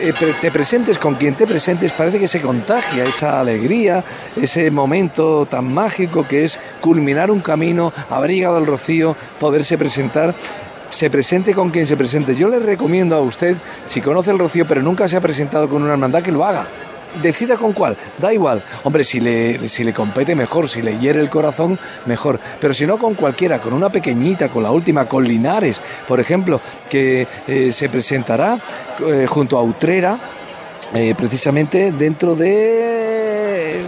[0.00, 4.04] eh, te presentes con quien te presentes, parece que se contagia esa alegría,
[4.40, 10.34] ese momento tan mágico que es culminar un camino, haber llegado al rocío, poderse presentar
[10.90, 12.34] se presente con quien se presente.
[12.34, 15.82] Yo le recomiendo a usted, si conoce el Rocío pero nunca se ha presentado con
[15.82, 16.66] una hermandad, que lo haga.
[17.22, 18.62] Decida con cuál, da igual.
[18.84, 22.38] Hombre, si le, si le compete mejor, si le hiere el corazón, mejor.
[22.60, 26.60] Pero si no con cualquiera, con una pequeñita, con la última, con Linares, por ejemplo,
[26.88, 28.58] que eh, se presentará
[29.06, 30.18] eh, junto a Utrera,
[30.94, 33.80] eh, precisamente dentro de...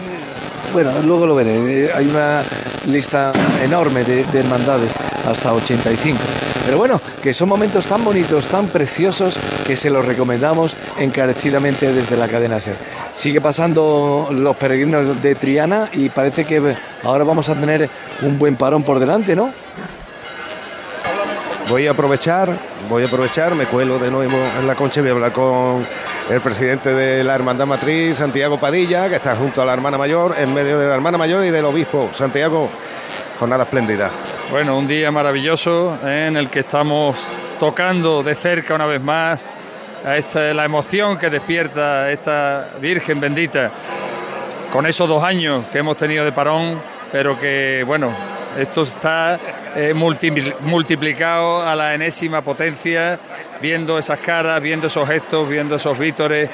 [0.72, 1.90] Bueno, luego lo veré.
[1.92, 2.42] Hay una
[2.86, 4.90] lista enorme de, de hermandades,
[5.26, 6.18] hasta 85.
[6.64, 12.16] Pero bueno, que son momentos tan bonitos, tan preciosos, que se los recomendamos encarecidamente desde
[12.16, 12.76] la cadena SER.
[13.16, 17.88] Sigue pasando los peregrinos de Triana y parece que ahora vamos a tener
[18.22, 19.52] un buen parón por delante, ¿no?
[21.68, 22.48] Voy a aprovechar,
[22.88, 25.86] voy a aprovechar, me cuelo de nuevo en la concha y voy a hablar con
[26.28, 30.34] el presidente de la Hermandad Matriz, Santiago Padilla, que está junto a la hermana mayor,
[30.36, 32.10] en medio de la hermana mayor y del obispo.
[32.12, 32.68] Santiago,
[33.40, 34.10] jornada espléndida.
[34.50, 36.26] Bueno, un día maravilloso ¿eh?
[36.28, 37.16] en el que estamos
[37.58, 39.42] tocando de cerca una vez más
[40.04, 43.70] a esta, la emoción que despierta esta Virgen bendita
[44.70, 48.12] con esos dos años que hemos tenido de parón, pero que, bueno,
[48.58, 49.38] esto está
[49.74, 53.18] eh, multi- multiplicado a la enésima potencia,
[53.62, 56.48] viendo esas caras, viendo esos gestos, viendo esos vítores,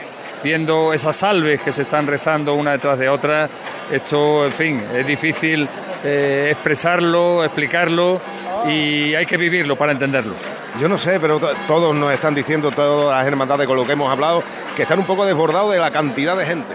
[0.47, 3.49] viendo esas salves que se están rezando una detrás de otra.
[3.91, 5.69] Esto, en fin, es difícil
[6.05, 8.21] eh, expresarlo, explicarlo
[8.69, 10.35] y hay que vivirlo para entenderlo.
[10.81, 13.93] Yo no sé, pero to- todos nos están diciendo, todas las hermandades con lo que
[13.93, 14.45] hemos hablado,
[14.77, 16.75] que están un poco desbordados de la cantidad de gente.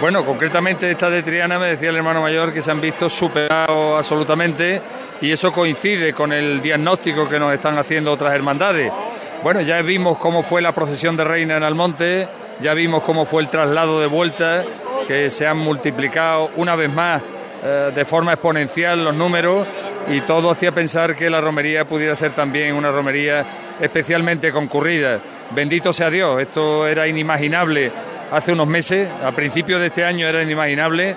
[0.00, 3.98] Bueno, concretamente esta de Triana me decía el hermano mayor que se han visto superados
[3.98, 4.80] absolutamente
[5.20, 8.90] y eso coincide con el diagnóstico que nos están haciendo otras hermandades.
[9.44, 12.26] Bueno, ya vimos cómo fue la procesión de Reina en Almonte,
[12.62, 14.64] ya vimos cómo fue el traslado de vuelta,
[15.06, 17.22] que se han multiplicado una vez más
[17.62, 19.66] eh, de forma exponencial los números
[20.08, 23.44] y todo hacía pensar que la romería pudiera ser también una romería
[23.80, 25.18] especialmente concurrida.
[25.50, 27.90] Bendito sea Dios, esto era inimaginable
[28.30, 31.16] hace unos meses, a principios de este año era inimaginable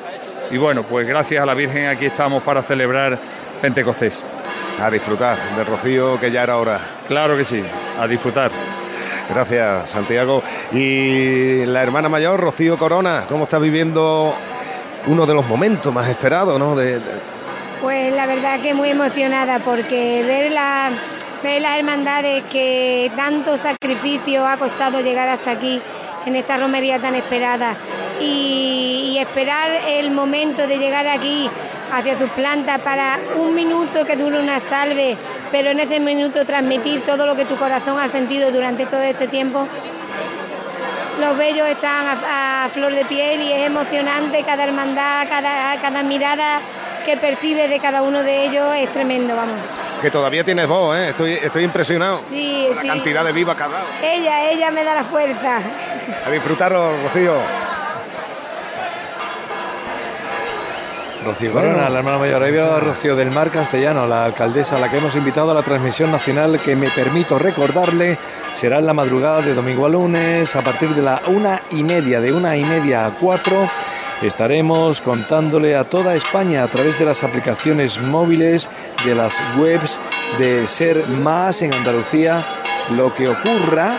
[0.51, 3.17] y bueno, pues gracias a la Virgen aquí estamos para celebrar
[3.62, 4.21] Pentecostés.
[4.82, 6.79] A disfrutar del rocío que ya era hora.
[7.08, 7.63] Claro que sí,
[7.99, 8.51] a disfrutar.
[9.34, 10.43] Gracias, Santiago.
[10.72, 14.36] Y la hermana mayor, Rocío Corona, ¿cómo está viviendo
[15.08, 16.62] uno de los momentos más esperados,
[17.82, 20.91] Pues la verdad que muy emocionada porque ver, la,
[21.41, 25.82] ver las hermandades que tanto sacrificio ha costado llegar hasta aquí,
[26.28, 27.76] en esta romería tan esperada,
[28.22, 31.50] y, y esperar el momento de llegar aquí
[31.91, 35.17] hacia sus plantas para un minuto que dure una salve,
[35.53, 39.27] pero en ese minuto transmitir todo lo que tu corazón ha sentido durante todo este
[39.27, 39.67] tiempo.
[41.21, 46.01] Los bellos están a, a flor de piel y es emocionante cada hermandad, cada, cada
[46.01, 46.59] mirada
[47.05, 49.57] que percibes de cada uno de ellos es tremendo, vamos.
[50.01, 51.09] que todavía tienes voz, ¿eh?
[51.09, 52.21] Estoy, estoy impresionado.
[52.29, 52.87] Sí, La sí.
[52.87, 53.85] cantidad de viva que has dado.
[54.01, 55.59] Ella, ella me da la fuerza.
[56.25, 57.35] A disfrutarlo, Rocío.
[61.23, 62.43] Rocío Corona, la hermana mayor.
[62.43, 65.53] Ahí veo a Rocío del Mar Castellano, la alcaldesa, a la que hemos invitado a
[65.53, 68.17] la transmisión nacional, que me permito recordarle,
[68.53, 72.19] será en la madrugada de domingo a lunes, a partir de la una y media,
[72.19, 73.69] de una y media a cuatro.
[74.21, 78.69] Estaremos contándole a toda España a través de las aplicaciones móviles,
[79.05, 79.99] de las webs
[80.38, 82.43] de Ser Más en Andalucía,
[82.95, 83.97] lo que ocurra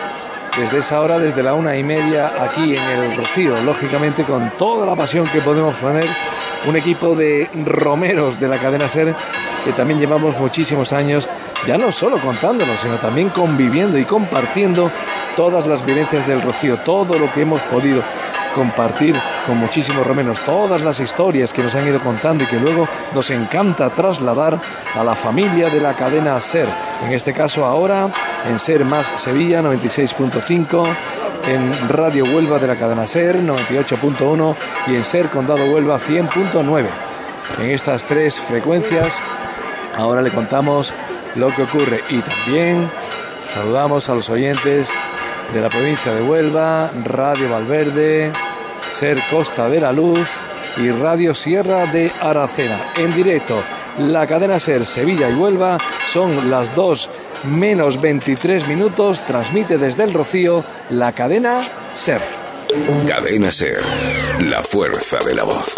[0.58, 4.86] desde esa hora, desde la una y media, aquí en el Rocío, lógicamente con toda
[4.86, 6.06] la pasión que podemos poner,
[6.66, 9.14] un equipo de romeros de la cadena Ser,
[9.64, 11.28] que también llevamos muchísimos años,
[11.66, 14.90] ya no solo contándonos, sino también conviviendo y compartiendo
[15.36, 18.02] todas las vivencias del Rocío, todo lo que hemos podido
[18.54, 19.14] compartir
[19.46, 23.30] con muchísimos romeros, todas las historias que nos han ido contando y que luego nos
[23.30, 24.58] encanta trasladar
[24.94, 26.68] a la familia de la cadena Ser.
[27.04, 28.08] En este caso ahora
[28.48, 30.86] en Ser Más Sevilla 96.5,
[31.48, 34.54] en Radio Huelva de la cadena Ser 98.1
[34.86, 36.86] y en Ser Condado Huelva 100.9.
[37.60, 39.20] En estas tres frecuencias
[39.96, 40.94] ahora le contamos
[41.34, 42.88] lo que ocurre y también
[43.54, 44.90] saludamos a los oyentes
[45.52, 48.32] de la provincia de Huelva, Radio Valverde,
[48.92, 50.28] Ser Costa de la Luz
[50.76, 52.92] y Radio Sierra de Aracena.
[52.96, 53.62] En directo,
[53.98, 55.78] la cadena Ser Sevilla y Huelva
[56.12, 57.10] son las 2
[57.44, 59.20] menos 23 minutos.
[59.26, 61.62] Transmite desde el Rocío la cadena
[61.94, 62.20] Ser.
[63.06, 63.80] Cadena Ser,
[64.40, 65.74] la fuerza de la voz.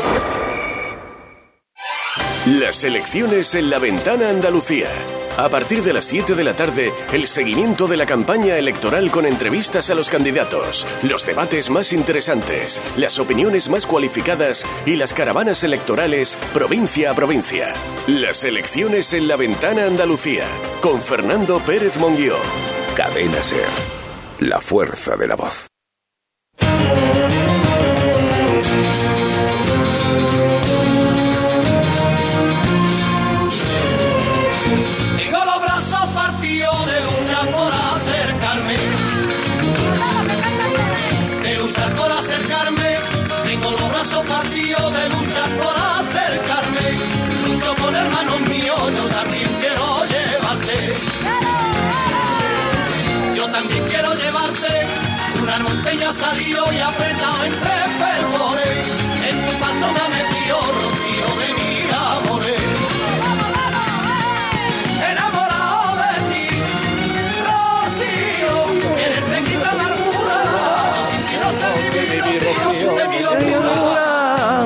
[2.47, 4.89] Las elecciones en la ventana Andalucía.
[5.37, 9.27] A partir de las 7 de la tarde, el seguimiento de la campaña electoral con
[9.27, 15.65] entrevistas a los candidatos, los debates más interesantes, las opiniones más cualificadas y las caravanas
[15.65, 17.75] electorales provincia a provincia.
[18.07, 20.47] Las elecciones en la ventana Andalucía,
[20.81, 22.37] con Fernando Pérez Monguió.
[22.97, 23.67] Cadena Ser,
[24.39, 25.67] la fuerza de la voz.
[56.17, 58.85] Salió y apretado entre fervores.
[59.29, 62.61] En tu paso me ha metido rocío de mi amores.
[65.11, 66.47] Enamorado de ti,
[67.47, 68.55] Rocío,
[68.97, 70.39] quieres te quita la amargura,
[71.11, 74.65] sin ti no sé vivir, Rocío, de mi locura.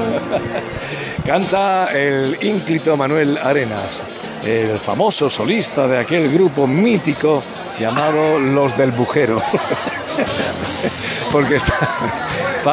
[1.26, 4.02] Canta el ínclito Manuel Arenas,
[4.44, 7.42] el famoso solista de aquel grupo mítico
[7.78, 9.42] llamado Los del Bujero.
[11.32, 11.78] Porque está,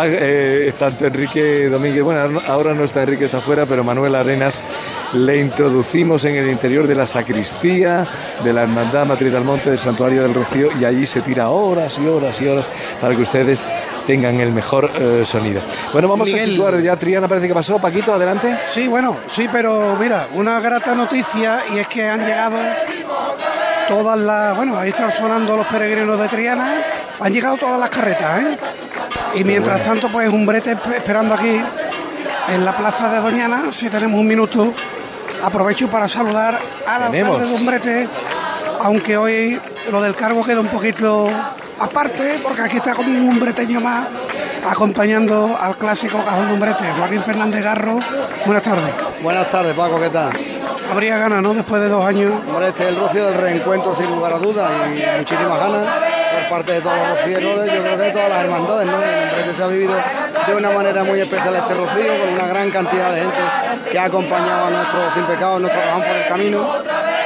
[0.05, 4.59] eh, tanto Enrique Domínguez, bueno, ahora no está Enrique, está fuera, pero Manuel Arenas
[5.13, 8.05] le introducimos en el interior de la sacristía
[8.43, 11.97] de la Hermandad Matriz del Monte del Santuario del Rocío y allí se tira horas
[11.97, 12.67] y horas y horas
[12.99, 13.63] para que ustedes
[14.05, 15.61] tengan el mejor eh, sonido.
[15.93, 17.77] Bueno, vamos a situar ya, Triana parece que pasó.
[17.77, 18.57] Paquito, adelante.
[18.69, 22.57] Sí, bueno, sí, pero mira, una grata noticia y es que han llegado
[23.87, 26.81] todas las, bueno, ahí están sonando los peregrinos de Triana,
[27.19, 28.57] han llegado todas las carretas, ¿eh?
[29.35, 31.61] Y mientras tanto, pues un brete esp- esperando aquí
[32.49, 34.73] en la plaza de Doñana, si tenemos un minuto,
[35.43, 36.57] aprovecho para saludar
[36.87, 37.33] al Tenemos.
[37.35, 38.07] alcalde de Umbrete,
[38.81, 39.59] aunque hoy
[39.91, 41.27] lo del cargo queda un poquito
[41.79, 44.07] aparte, porque aquí está como un umbreteño más
[44.69, 47.99] acompañando al clásico cajón de Umbrete, Joaquín Fernández Garro.
[48.45, 48.93] Buenas tardes.
[49.21, 50.29] Buenas tardes, Paco, ¿qué tal?
[50.91, 51.53] Habría ganas, ¿no?
[51.53, 52.33] Después de dos años.
[52.47, 55.81] Hombre, este es el rocio del reencuentro, sin lugar a dudas, y muchísimas ganas
[56.49, 58.89] parte de todos los rocieros, yo creo que todas las hermandades,
[59.45, 59.93] que se ha vivido
[60.47, 63.39] de una manera muy especial este rocío, con una gran cantidad de gente
[63.91, 66.67] que ha acompañado a nuestros sin pecados, nuestro cajón por el camino.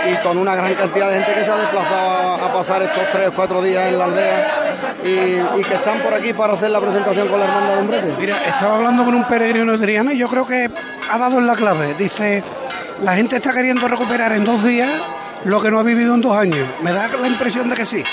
[0.03, 3.28] y con una gran cantidad de gente que se ha desplazado a, pasar estos tres
[3.28, 4.47] o cuatro días en la aldea
[5.03, 8.13] y, que están por aquí para hacer la presentación con la hermandad de Umbrete.
[8.19, 10.69] Mira, estaba hablando con un peregrino de Triana y yo creo que
[11.11, 11.93] ha dado en la clave.
[11.93, 12.43] Dice,
[13.03, 14.89] la gente está queriendo recuperar en dos días
[15.43, 16.67] lo que no ha vivido en dos años.
[16.82, 18.03] Me da la impresión de que sí.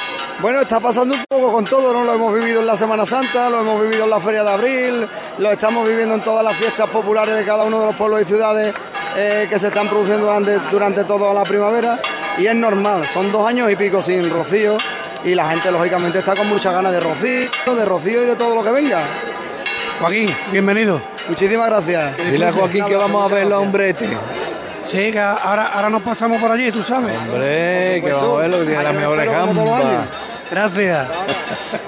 [0.41, 2.05] Bueno, está pasando un poco con todo, ¿no?
[2.05, 5.09] Lo hemos vivido en la Semana Santa, lo hemos vivido en la Feria de Abril,
[5.39, 8.24] lo estamos viviendo en todas las fiestas populares de cada uno de los pueblos y
[8.24, 8.72] ciudades
[9.16, 12.01] eh, que se están produciendo durante, durante toda la primavera.
[12.39, 14.76] Y es normal, son dos años y pico sin rocío
[15.24, 18.55] y la gente lógicamente está con muchas ganas de rocío, de rocío y de todo
[18.55, 19.01] lo que venga.
[20.01, 21.01] Joaquín, bienvenido.
[21.28, 22.16] Muchísimas gracias.
[22.30, 24.09] Dile a Joaquín que vamos a verlo a Umbrete.
[24.84, 27.12] Sí, que ahora, ahora nos pasamos por allí, tú sabes.
[27.28, 30.09] Hombre, que vamos a verlo, que tiene las mejores gambas.
[30.51, 31.09] Gracias.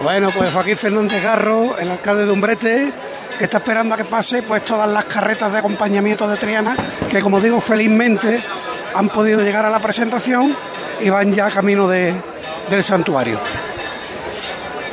[0.02, 2.92] bueno, pues Joaquín Fernández Garro, el alcalde de Umbrete,
[3.38, 6.76] que está esperando a que pase pues todas las carretas de acompañamiento de Triana,
[7.08, 8.40] que como digo, felizmente
[8.94, 10.54] han podido llegar a la presentación
[11.00, 12.14] y van ya camino de,
[12.68, 13.40] del santuario.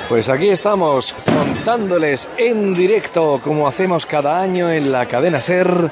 [0.08, 5.92] Pues aquí estamos contándoles en directo, como hacemos cada año en la cadena Ser,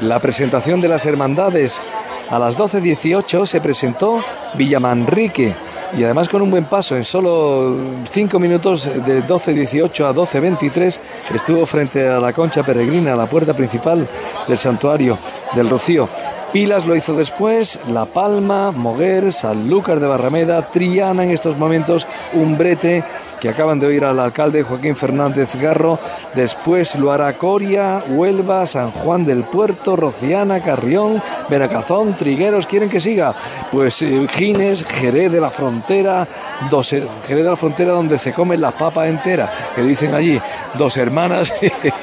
[0.00, 1.82] la presentación de las hermandades.
[2.30, 4.22] A las 12.18 se presentó
[4.54, 5.56] Villamanrique
[5.96, 7.74] y además con un buen paso, en solo
[8.10, 10.98] 5 minutos de 12.18 a 12.23
[11.34, 14.06] estuvo frente a la concha peregrina, la puerta principal
[14.46, 15.18] del santuario
[15.54, 16.08] del Rocío.
[16.52, 23.04] Pilas lo hizo después, La Palma, Moguer, Sanlúcar de Barrameda, Triana en estos momentos, Umbrete,
[23.40, 25.98] que acaban de oír al alcalde Joaquín Fernández Garro,
[26.34, 33.00] después lo hará Coria, Huelva, San Juan del Puerto, Rociana, Carrión, Benacazón, Trigueros, ¿quieren que
[33.00, 33.34] siga?
[33.70, 36.26] Pues eh, Gines, Jerez de la Frontera,
[36.70, 40.40] dos, eh, Jerez de la Frontera donde se come la papa entera, que dicen allí,
[40.74, 41.52] dos hermanas,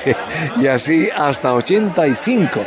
[0.62, 2.60] y así hasta 85.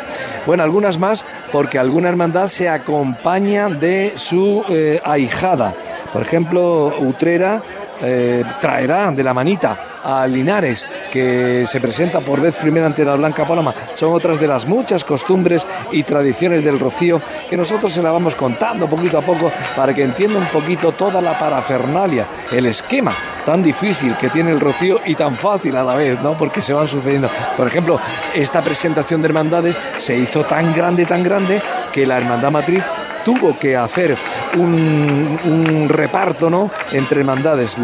[0.46, 5.74] Bueno, algunas más, porque alguna hermandad se acompaña de su eh, ahijada.
[6.12, 7.62] Por ejemplo, Utrera
[8.02, 13.14] eh, traerá de la manita a Linares, que se presenta por vez primera ante la
[13.14, 13.74] Blanca Paloma.
[13.94, 18.34] Son otras de las muchas costumbres y tradiciones del Rocío que nosotros se la vamos
[18.34, 23.12] contando poquito a poco para que entienda un poquito toda la parafernalia, el esquema
[23.44, 26.36] tan difícil que tiene el Rocío y tan fácil a la vez, ¿no?
[26.36, 27.30] Porque se van sucediendo.
[27.56, 27.98] Por ejemplo,
[28.34, 31.60] esta presentación de hermandades se hizo tan grande, tan grande,
[31.92, 32.84] que la hermandad matriz
[33.24, 34.16] tuvo que hacer
[34.56, 36.70] un, reparto ¿no?
[36.92, 37.76] entre hermandades.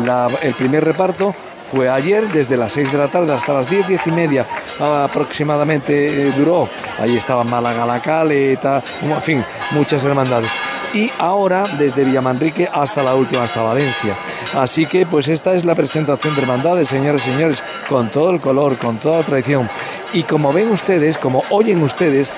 [0.42, 1.34] El primer reparto
[1.70, 4.46] fue ayer, desde las 6 de la tarde hasta las 10, 10 y media
[4.80, 6.68] aproximadamente eh, duró.
[6.98, 10.50] Ahí estaba Málaga la Caleta, en fin, muchas hermandades.
[10.92, 14.16] Y ahora desde Villamanrique hasta la última, hasta Valencia.
[14.54, 18.40] Así que pues esta es la presentación de hermandades, señores y señores, con todo el
[18.40, 19.68] color, con toda la tradición.
[20.12, 22.30] Y como ven ustedes, como oyen ustedes,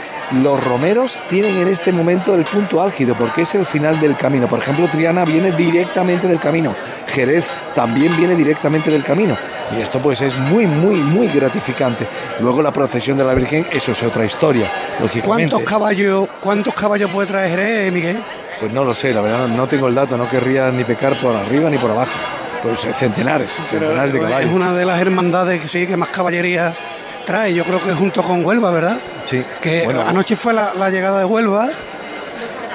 [0.42, 4.46] los romeros tienen en este momento el punto álgido porque es el final del camino.
[4.48, 6.74] Por ejemplo, Triana viene directamente del camino.
[7.08, 9.36] Jerez también viene directamente del camino.
[9.76, 12.06] Y esto pues es muy, muy, muy gratificante.
[12.40, 14.66] Luego la procesión de la Virgen, eso es otra historia,
[15.00, 15.50] lógicamente.
[15.52, 18.18] ¿Cuántos caballos, ¿Cuántos caballos puede traer Jerez, Miguel?
[18.60, 21.34] Pues no lo sé, la verdad no tengo el dato, no querría ni pecar por
[21.36, 22.12] arriba ni por abajo.
[22.62, 24.50] Pues eh, centenares, centenares de Es caballos.
[24.52, 26.72] una de las hermandades que sí que más caballería
[27.24, 27.52] trae.
[27.54, 28.98] Yo creo que junto con Huelva, ¿verdad?
[29.26, 29.42] Sí.
[29.60, 31.68] Que Bueno, anoche fue la, la llegada de Huelva.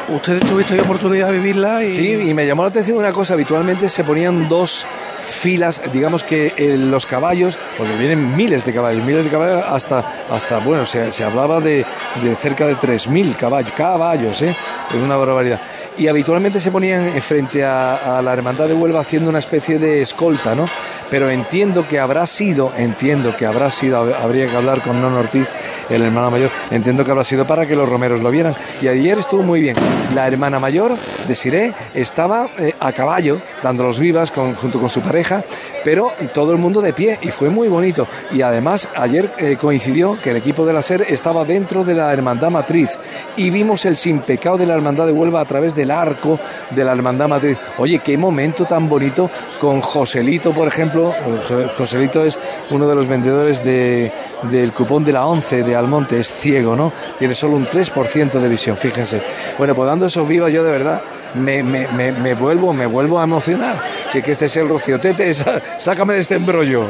[0.10, 3.88] Ustedes tuviste oportunidad de vivirla y Sí, y me llamó la atención una cosa, habitualmente
[3.88, 4.86] se ponían dos
[5.22, 10.04] filas, digamos que eh, los caballos, porque vienen miles de caballos, miles de caballos hasta,
[10.30, 11.86] hasta bueno, se, se hablaba de,
[12.22, 14.54] de cerca de 3.000 caballos, caballos, ¿eh?
[14.90, 15.62] Es una barbaridad.
[15.98, 19.80] Y habitualmente se ponían eh, frente a, a la Hermandad de Huelva haciendo una especie
[19.80, 20.66] de escolta, ¿no?
[21.10, 25.14] Pero entiendo que habrá sido, entiendo que habrá sido, hab- habría que hablar con Non
[25.16, 25.48] Ortiz,
[25.92, 28.56] el hermano mayor, entiendo que habrá sido para que los romeros lo vieran.
[28.82, 29.76] Y ayer estuvo muy bien.
[30.16, 30.94] La hermana mayor
[31.28, 35.44] de Siré estaba eh, a caballo, dándolos vivas con- junto con su pareja,
[35.84, 38.08] pero todo el mundo de pie y fue muy bonito.
[38.32, 42.12] Y además ayer eh, coincidió que el equipo de la SER estaba dentro de la
[42.14, 42.98] hermandad matriz
[43.38, 46.40] y vimos el sin pecado de la hermandad de Huelva a través del arco
[46.70, 47.58] de la hermandad matriz.
[47.78, 49.30] Oye, qué momento tan bonito
[49.60, 51.14] con Joselito, por ejemplo.
[51.50, 52.38] Jo- Joselito es
[52.70, 54.12] uno de los vendedores de,
[54.44, 56.92] del cupón de la 11 de Almonte, es ciego, ¿no?
[57.20, 59.22] Tiene solo un 3% de visión, fíjense.
[59.58, 61.02] Bueno, pues dando esos vivas yo de verdad
[61.36, 63.76] me, me, me, me vuelvo, me vuelvo a emocionar.
[64.12, 65.34] Si que este es el rociotete,
[65.80, 66.86] sácame de este embrollo.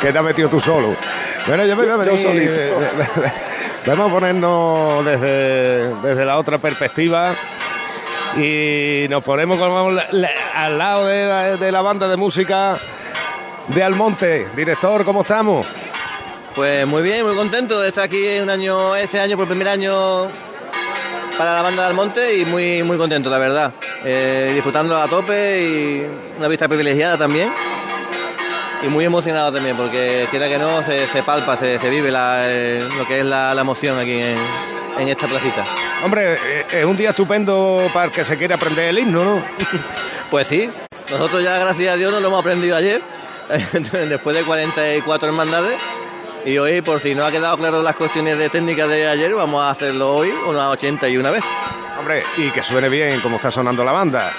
[0.00, 0.94] que te has metido tú solo.
[1.46, 2.52] Bueno, yo me voy a venir- yo solito.
[3.86, 7.32] Vamos a ponernos desde, desde la otra perspectiva
[8.36, 9.58] y nos ponemos
[10.12, 12.76] la- al lado de la, de la banda de música
[13.68, 14.46] de Almonte.
[14.54, 15.66] Director, ¿cómo estamos?
[16.54, 20.28] Pues muy bien, muy contento de estar aquí un año, este año por primer año
[21.38, 23.72] para la banda del monte y muy, muy contento, la verdad.
[24.04, 26.06] Eh, disfrutando a tope y
[26.38, 27.50] una vista privilegiada también.
[28.82, 32.42] Y muy emocionado también, porque quiera que no, se, se palpa, se, se vive la,
[32.44, 34.36] eh, lo que es la, la emoción aquí en,
[34.98, 35.64] en esta placita.
[36.04, 39.42] Hombre, eh, es un día estupendo para el que se quiere aprender el himno, ¿no?
[40.30, 40.70] Pues sí,
[41.10, 43.02] nosotros ya gracias a Dios nos lo hemos aprendido ayer,
[44.08, 45.78] después de 44 hermandades.
[46.44, 49.62] Y hoy, por si no ha quedado claro las cuestiones de técnica de ayer, vamos
[49.62, 51.48] a hacerlo hoy unas 81 veces.
[51.98, 54.32] Hombre, y que suene bien como está sonando la banda.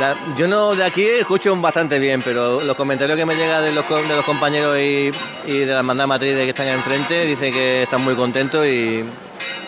[0.00, 3.72] La- yo no de aquí escucho bastante bien, pero los comentarios que me llegan de
[3.72, 5.12] los, co- de los compañeros y,
[5.46, 9.04] y de la hermandad matriz de que están enfrente dicen que están muy contentos y,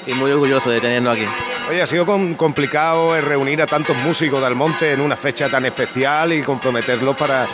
[0.07, 1.27] y muy orgullosos de tenernos aquí.
[1.71, 2.05] Oye, ha sido
[2.37, 7.47] complicado reunir a tantos músicos de Almonte en una fecha tan especial y comprometerlos para,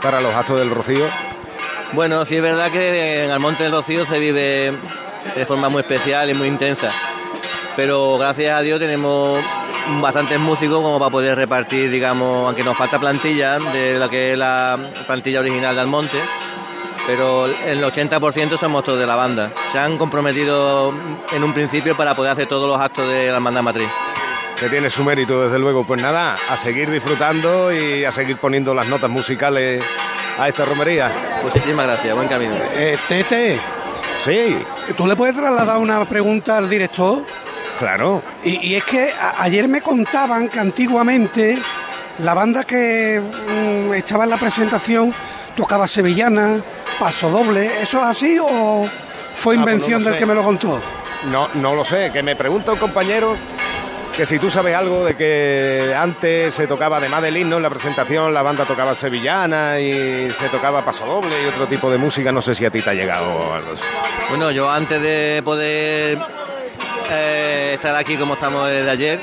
[0.00, 1.06] para los actos del Rocío.
[1.92, 4.72] Bueno, sí es verdad que en Almonte del Rocío se vive
[5.36, 6.90] de forma muy especial y muy intensa.
[7.76, 9.38] Pero gracias a Dios tenemos
[10.00, 14.38] bastantes músicos como para poder repartir, digamos, aunque nos falta plantilla de lo que es
[14.38, 16.18] la plantilla original de Almonte,
[17.06, 19.50] pero el 80% somos todos de la banda.
[19.72, 20.94] Se han comprometido
[21.32, 23.88] en un principio para poder hacer todos los actos de la hermandad matriz.
[24.58, 25.84] Que tiene su mérito, desde luego.
[25.84, 29.84] Pues nada, a seguir disfrutando y a seguir poniendo las notas musicales
[30.38, 31.10] a esta romería.
[31.42, 32.54] Muchísimas gracias, buen camino.
[32.72, 33.58] Eh, Tete.
[34.24, 34.56] Sí.
[34.96, 37.22] ¿Tú le puedes trasladar una pregunta al director?
[37.78, 38.22] Claro.
[38.42, 41.58] Y, y es que ayer me contaban que antiguamente
[42.18, 45.12] la banda que mm, estaba en la presentación
[45.56, 46.60] tocaba sevillana,
[46.98, 47.66] paso doble.
[47.82, 48.88] ¿Eso es así o fue Ah,
[49.34, 50.18] pues no invención del sé.
[50.20, 50.80] que me lo contó?
[51.30, 53.36] No, no lo sé, que me pregunta un compañero
[54.16, 57.70] que si tú sabes algo de que antes se tocaba además del himno en la
[57.70, 62.30] presentación, la banda tocaba sevillana y se tocaba paso doble y otro tipo de música,
[62.30, 63.70] no sé si a ti te ha llegado algo.
[64.28, 66.18] Bueno, yo antes de poder
[67.10, 69.20] eh, estar aquí como estamos desde ayer,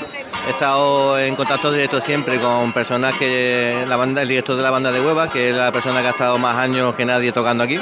[0.48, 4.72] he estado en contacto directo siempre con personas que la banda, el director de la
[4.72, 7.64] banda de Hueva, que es la persona que ha estado más años que nadie tocando
[7.64, 7.80] aquí.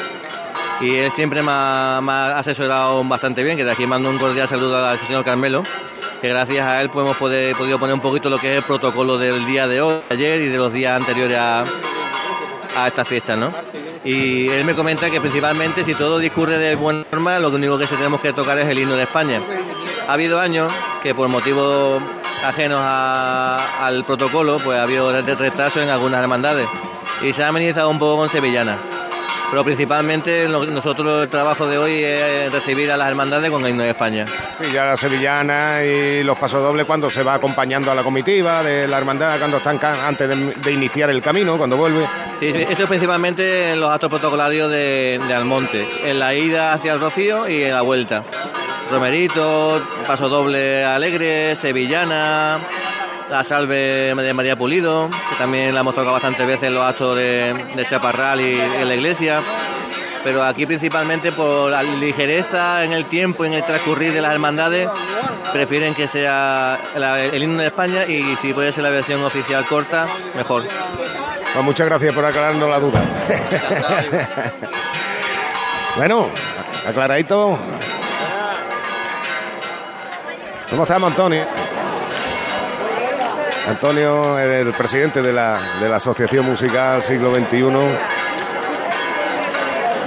[0.82, 4.18] Y él siempre me ha, me ha asesorado bastante bien, que de aquí mando un
[4.18, 5.64] cordial saludo al señor Carmelo,
[6.22, 8.64] que gracias a él pues, hemos pode- podido poner un poquito lo que es el
[8.64, 11.64] protocolo del día de hoy, ayer y de los días anteriores a,
[12.78, 13.54] a esta fiesta, ¿no?
[14.04, 17.88] Y él me comenta que principalmente si todo discurre de buena forma, lo único que
[17.88, 19.42] se tenemos que tocar es el himno de España.
[20.08, 20.72] Ha habido años
[21.04, 22.02] que por motivos
[22.44, 26.68] ajenos al protocolo, pues ha habido retraso en algunas hermandades
[27.22, 28.78] y se ha amenizado un poco con sevillana.
[29.50, 33.84] Pero principalmente nosotros el trabajo de hoy es recibir a las hermandades con el himno
[33.84, 34.26] de España.
[34.62, 38.88] Sí, ya la sevillana y los pasodobles cuando se va acompañando a la comitiva de
[38.88, 42.08] la hermandad, cuando están antes de, de iniciar el camino, cuando vuelve.
[42.40, 46.74] Sí, sí, eso es principalmente en los actos protocolarios de, de Almonte, en la ida
[46.74, 48.24] hacia el Rocío y en la vuelta.
[48.92, 52.60] Romerito, paso doble alegre, sevillana,
[53.30, 57.16] la salve de María Pulido, que también la hemos tocado bastantes veces en los actos
[57.16, 59.40] de, de Chaparral y en la iglesia.
[60.24, 64.90] Pero aquí principalmente por la ligereza en el tiempo, en el transcurrir de las hermandades,
[65.54, 69.66] prefieren que sea la- el himno de España y si puede ser la versión oficial
[69.66, 70.64] corta, mejor.
[71.54, 73.02] Pues muchas gracias por aclararnos la duda.
[75.96, 76.28] bueno,
[76.88, 77.58] aclaradito.
[80.70, 81.46] ¿Cómo estamos, Antonio?
[83.70, 87.62] Antonio es el presidente de la, de la Asociación Musical Siglo XXI.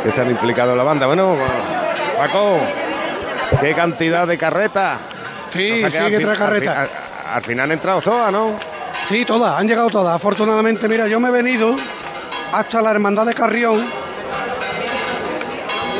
[0.02, 1.06] Que están implicados en la banda.
[1.06, 1.36] Bueno,
[2.16, 2.58] Paco,
[3.60, 4.98] qué cantidad de carretas.
[5.52, 6.80] Sí, O sea sí, al fin- carreta.
[6.82, 6.90] Al,
[7.34, 8.56] al final han entrado todas, ¿no?
[9.08, 10.14] Sí, todas, han llegado todas.
[10.16, 11.76] Afortunadamente, mira, yo me he venido
[12.52, 13.84] hasta la Hermandad de Carrión,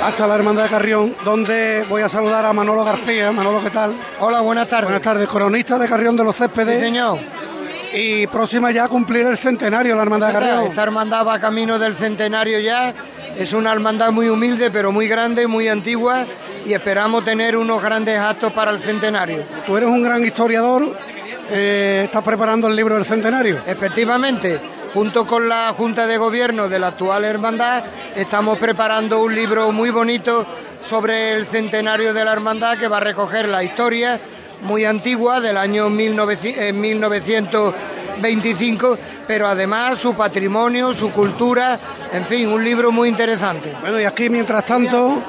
[0.03, 3.31] hasta la Hermandad de Carrión, donde voy a saludar a Manolo García.
[3.31, 3.95] Manolo, ¿qué tal?
[4.21, 4.85] Hola, buenas tardes.
[4.87, 6.79] Buenas tardes, coronista de Carrión de los Céspedes.
[6.81, 7.19] Sí, señor.
[7.93, 10.63] Y próxima ya a cumplir el centenario la Hermandad de Carrión.
[10.65, 12.95] Esta hermandad va camino del centenario ya.
[13.37, 16.25] Es una hermandad muy humilde, pero muy grande, muy antigua.
[16.65, 19.45] Y esperamos tener unos grandes actos para el centenario.
[19.67, 20.97] Tú eres un gran historiador.
[21.51, 23.61] eh, ¿Estás preparando el libro del centenario?
[23.67, 24.61] Efectivamente,
[24.95, 27.85] junto con la Junta de Gobierno de la actual hermandad,
[28.15, 30.47] estamos preparando un libro muy bonito
[30.89, 34.19] sobre el centenario de la hermandad que va a recoger la historia
[34.63, 41.79] muy antigua del año 1900 eh, 1925, pero además su patrimonio, su cultura,
[42.13, 43.73] en fin, un libro muy interesante.
[43.81, 45.21] Bueno, y aquí mientras tanto,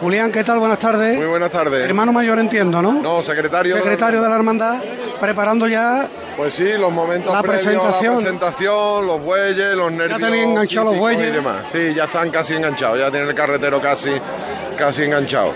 [0.00, 0.58] Julián, ¿qué tal?
[0.58, 1.16] Buenas tardes.
[1.16, 1.84] Muy buenas tardes.
[1.84, 2.92] Hermano mayor entiendo, ¿no?
[2.92, 3.74] No, secretario.
[3.74, 4.80] de la Secretario de la hermandad,
[5.20, 8.14] preparando ya Pues sí, los momentos La previos presentación.
[8.14, 10.20] la presentación, los bueyes, los nervios.
[10.20, 11.28] tenéis enganchados los bueyes.
[11.28, 11.56] Y demás.
[11.72, 14.10] Sí, ya están casi enganchados, ya tienen el carretero casi,
[14.76, 15.52] casi enganchado.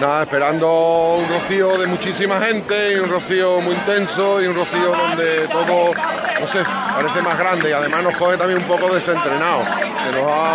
[0.00, 4.92] Nada, esperando un rocío de muchísima gente y un rocío muy intenso y un rocío
[4.92, 5.92] donde todo,
[6.40, 6.62] no sé,
[6.94, 7.70] parece más grande.
[7.70, 9.66] Y además nos coge también un poco desentrenados.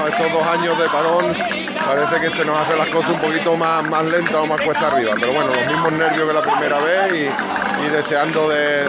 [0.08, 1.34] Estos dos años de parón
[1.86, 4.88] parece que se nos hacen las cosas un poquito más, más lentas o más cuesta
[4.88, 8.86] arriba, pero bueno, los mismos nervios que la primera vez y, y deseando de,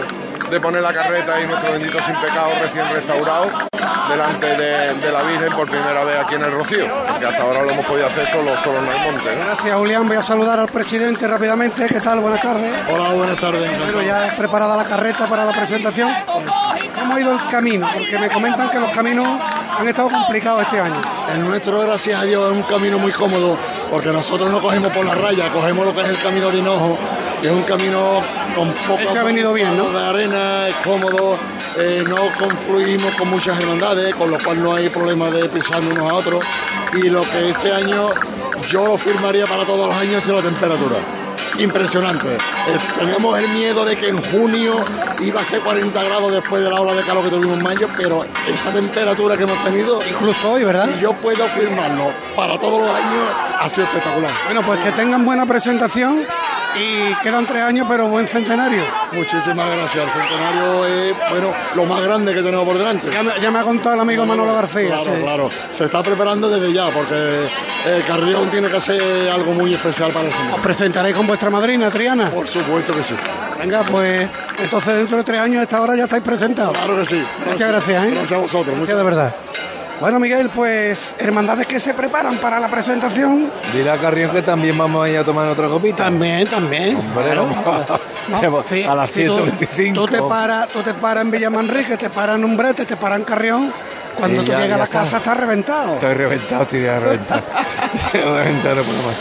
[0.49, 3.68] de poner la carreta y nuestro bendito sin pecado recién restaurado
[4.09, 7.63] delante de, de la Virgen por primera vez aquí en el Rocío, porque hasta ahora
[7.63, 9.35] lo hemos podido hacer solo, solo en el monte.
[9.35, 9.45] ¿no?
[9.45, 10.07] Gracias, Julián.
[10.07, 11.87] Voy a saludar al presidente rápidamente.
[11.87, 12.19] ¿Qué tal?
[12.19, 12.73] Buenas tardes.
[12.89, 13.77] Hola, buenas tardes.
[13.77, 16.11] Bueno, ya es preparada la carreta para la presentación.
[16.99, 17.89] ¿Cómo ha ido el camino?
[17.93, 19.27] Porque me comentan que los caminos
[19.77, 20.99] han estado complicados este año.
[21.33, 23.57] El nuestro, gracias a Dios, es un camino muy cómodo,
[23.89, 26.97] porque nosotros no cogemos por la raya, cogemos lo que es el camino de Hinojo,
[27.41, 28.21] que es un camino
[28.55, 29.89] con poco Ese ha venido bien, ¿no?
[29.89, 31.37] de arena, es cómodo,
[31.77, 36.11] eh, no confluimos con muchas hermandades, con lo cual no hay problema de pisar unos
[36.11, 36.43] a otros.
[36.93, 38.07] Y lo que este año
[38.69, 40.97] yo lo firmaría para todos los años es la temperatura.
[41.57, 42.35] Impresionante.
[42.35, 42.39] Eh,
[42.97, 44.75] teníamos el miedo de que en junio
[45.19, 47.87] iba a ser 40 grados después de la ola de calor que tuvimos en mayo,
[47.97, 49.99] pero esta temperatura que hemos tenido.
[50.09, 50.89] Incluso hoy, ¿verdad?
[50.97, 52.11] Y yo puedo firmarlo.
[52.35, 53.27] Para todos los años
[53.59, 54.31] ha sido espectacular.
[54.45, 56.25] Bueno, pues que tengan buena presentación
[56.75, 58.83] y quedan tres años, pero buen centenario.
[59.11, 60.05] Muchísimas gracias.
[60.05, 63.09] El centenario es, bueno, lo más grande que tenemos por delante.
[63.11, 64.87] Ya me, ya me ha contado el amigo Manolo García.
[64.87, 65.21] Claro, sí.
[65.21, 65.49] claro.
[65.71, 67.47] Se está preparando desde ya, porque
[67.85, 70.53] eh, Carrión tiene que hacer algo muy especial para el señor.
[70.55, 72.29] ¿Os presentaréis con vuestra madrina, Triana?
[72.29, 73.15] Por supuesto que sí.
[73.59, 74.27] Venga, pues
[74.59, 76.77] entonces dentro de tres años a esta hora ya estáis presentados.
[76.77, 77.23] Claro que sí.
[77.45, 78.11] Muchas gracias, ¿eh?
[78.11, 78.75] Gracias a vosotros.
[78.75, 79.35] Gracias de verdad.
[79.99, 83.51] Bueno, Miguel, pues hermandades que se preparan para la presentación.
[83.73, 86.05] Dile a Carrión que también vamos a ir a tomar otra copita.
[86.05, 86.95] También, también.
[86.95, 87.47] Hombre, No,
[88.41, 88.63] no.
[88.65, 89.93] sí, a las tú- 7.25.
[89.93, 93.25] Tú te paras tú te paras en Villamanrique, te paras en Umbrete, te paras en
[93.25, 93.73] Carrión.
[94.17, 94.99] Cuando Sí, tú ya- llegas a la está.
[95.01, 95.93] casa estás reventado.
[95.95, 97.41] Estoy reventado, estoy ya reventado.
[98.13, 99.17] Reventado, no puedo más.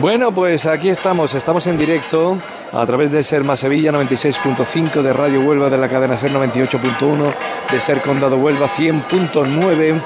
[0.00, 2.36] Bueno, pues aquí estamos, estamos en directo
[2.72, 7.32] a través de Ser Más Sevilla 96.5, de Radio Huelva, de la cadena Ser 98.1,
[7.70, 10.00] de Ser Condado Huelva 100.9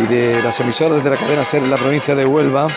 [0.00, 2.68] y de las emisoras de la cadena Ser en la provincia de Huelva.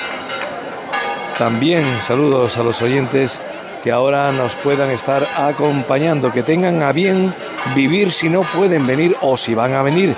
[1.38, 3.40] También saludos a los oyentes
[3.84, 7.32] que ahora nos puedan estar acompañando, que tengan a bien
[7.76, 10.16] vivir si no pueden venir o si van a venir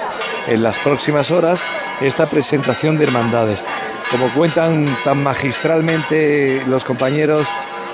[0.47, 1.61] en las próximas horas
[1.99, 3.63] esta presentación de hermandades.
[4.11, 7.47] Como cuentan tan magistralmente los compañeros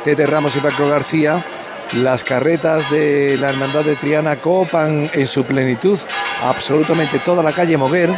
[0.04, 1.46] Tete Ramos y Paco García,
[1.94, 6.00] las carretas de la Hermandad de Triana copan en su plenitud
[6.44, 8.10] absolutamente toda la calle Moguer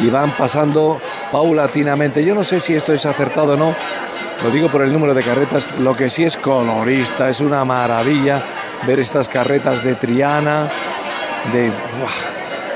[0.00, 2.24] y van pasando paulatinamente.
[2.24, 3.74] Yo no sé si esto es acertado o no,
[4.44, 8.42] lo digo por el número de carretas, lo que sí es colorista, es una maravilla
[8.86, 10.68] ver estas carretas de Triana,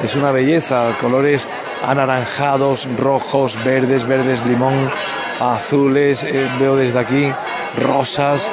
[0.03, 1.47] es una belleza, colores
[1.85, 4.91] anaranjados, rojos, verdes, verdes limón,
[5.41, 7.33] azules, eh, veo desde aquí
[7.81, 8.51] rosas,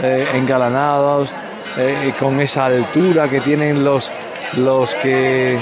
[0.00, 1.32] eh, engalanados,
[1.78, 4.10] eh, con esa altura que tienen los,
[4.56, 5.58] los que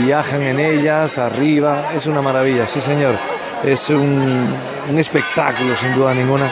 [0.00, 3.14] viajan en ellas, arriba, es una maravilla, sí señor,
[3.64, 4.46] es un,
[4.90, 6.50] un espectáculo sin duda ninguna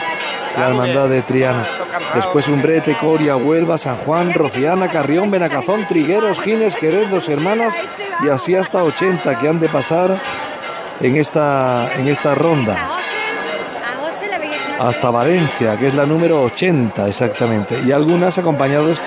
[0.57, 1.63] la hermandad de Triana.
[2.15, 7.77] Después Umbrete, Coria, Huelva, San Juan, Rociana, Carrión, Benacazón, Trigueros, Gines, Quered, Dos Hermanas
[8.23, 10.19] y así hasta 80 que han de pasar
[10.99, 12.77] en esta, en esta ronda.
[14.79, 18.99] Hasta Valencia, que es la número 80 exactamente, y algunas acompañados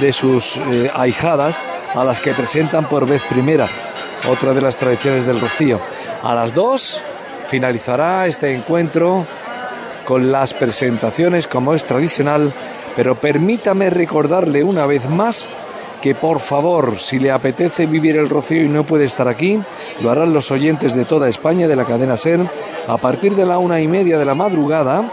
[0.00, 1.58] de sus eh, ahijadas
[1.94, 3.66] a las que presentan por vez primera,
[4.28, 5.80] otra de las tradiciones del Rocío.
[6.22, 7.02] A las 2
[7.48, 9.26] finalizará este encuentro
[10.06, 12.52] con las presentaciones como es tradicional,
[12.96, 15.48] pero permítame recordarle una vez más
[16.02, 19.60] que por favor, si le apetece vivir el rocío y no puede estar aquí,
[20.00, 22.40] lo harán los oyentes de toda España de la cadena SER.
[22.88, 25.04] A partir de la una y media de la madrugada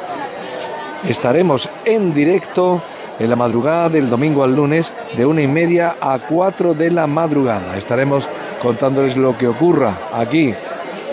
[1.07, 2.81] estaremos en directo
[3.19, 7.05] en la madrugada del domingo al lunes de una y media a cuatro de la
[7.05, 7.77] madrugada.
[7.77, 8.27] Estaremos
[8.59, 10.55] contándoles lo que ocurra aquí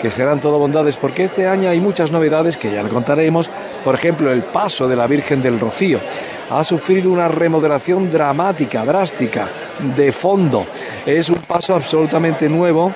[0.01, 3.49] que serán todo bondades, porque este año hay muchas novedades que ya le contaremos.
[3.83, 5.99] Por ejemplo, el paso de la Virgen del Rocío
[6.49, 9.47] ha sufrido una remodelación dramática, drástica,
[9.95, 10.65] de fondo.
[11.05, 12.91] Es un paso absolutamente nuevo,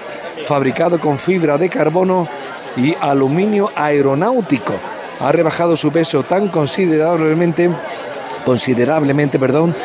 [0.46, 2.28] fabricado con fibra de carbono
[2.78, 4.74] y aluminio aeronáutico.
[5.20, 7.70] Ha rebajado su peso tan considerablemente,
[8.46, 9.76] considerablemente, perdón,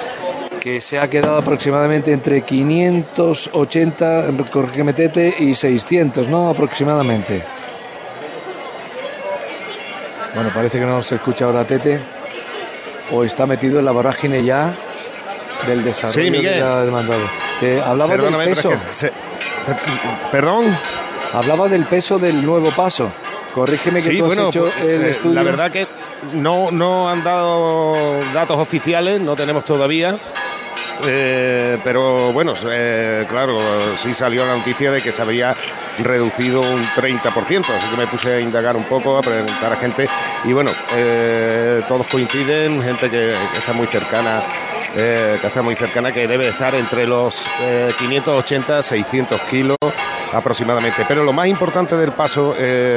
[0.61, 6.49] que se ha quedado aproximadamente entre 580, corrígeme Tete, y 600, ¿no?
[6.49, 7.56] Aproximadamente.
[10.37, 11.99] Bueno, parece que no se escucha ahora Tete,
[13.11, 14.73] o está metido en la vorágine ya
[15.67, 16.55] del desarrollo Sí, Miguel.
[16.55, 17.17] de la hermandad.
[17.59, 18.71] Te hablaba Perdóname, del peso.
[18.71, 19.13] es que se-
[20.31, 20.77] Perdón.
[21.33, 23.11] Hablaba del peso del nuevo paso.
[23.55, 25.35] Corrígeme que Sí, tú has bueno, hecho pues, el eh, estudio.
[25.35, 25.87] La verdad que
[26.35, 27.93] no, no han dado
[28.33, 30.17] datos oficiales, no tenemos todavía.
[31.05, 33.59] Eh, pero bueno, eh, claro,
[34.03, 35.55] sí salió la noticia de que se había
[35.99, 40.09] reducido un 30%, así que me puse a indagar un poco, a preguntar a gente
[40.45, 44.43] y bueno, eh, todos coinciden, gente que, está muy cercana,
[44.95, 49.77] que está muy cercana, que debe estar entre los eh, 580 600 kilos
[50.33, 51.05] aproximadamente.
[51.07, 52.55] Pero lo más importante del paso,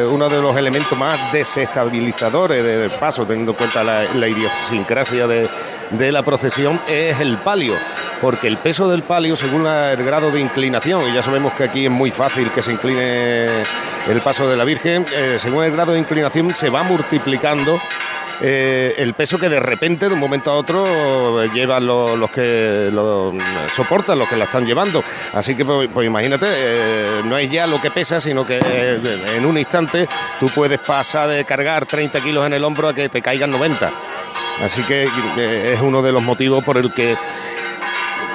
[0.09, 5.47] uno de los elementos más desestabilizadores del paso, teniendo en cuenta la idiosincrasia de,
[5.91, 7.73] de la procesión, es el palio.
[8.21, 11.85] Porque el peso del palio, según el grado de inclinación, y ya sabemos que aquí
[11.85, 13.45] es muy fácil que se incline
[14.09, 17.79] el paso de la Virgen, eh, según el grado de inclinación se va multiplicando
[18.41, 22.89] eh, el peso que de repente, de un momento a otro, llevan lo- los que
[22.91, 23.33] lo
[23.73, 25.03] soportan, los que la están llevando.
[25.33, 28.59] Así que, pues, pues imagínate, eh, no es ya lo que pesa, sino que
[29.35, 30.07] en un instante
[30.39, 33.91] tú puedes pasar de cargar 30 kilos en el hombro a que te caigan 90.
[34.63, 35.07] Así que
[35.37, 37.15] eh, es uno de los motivos por el que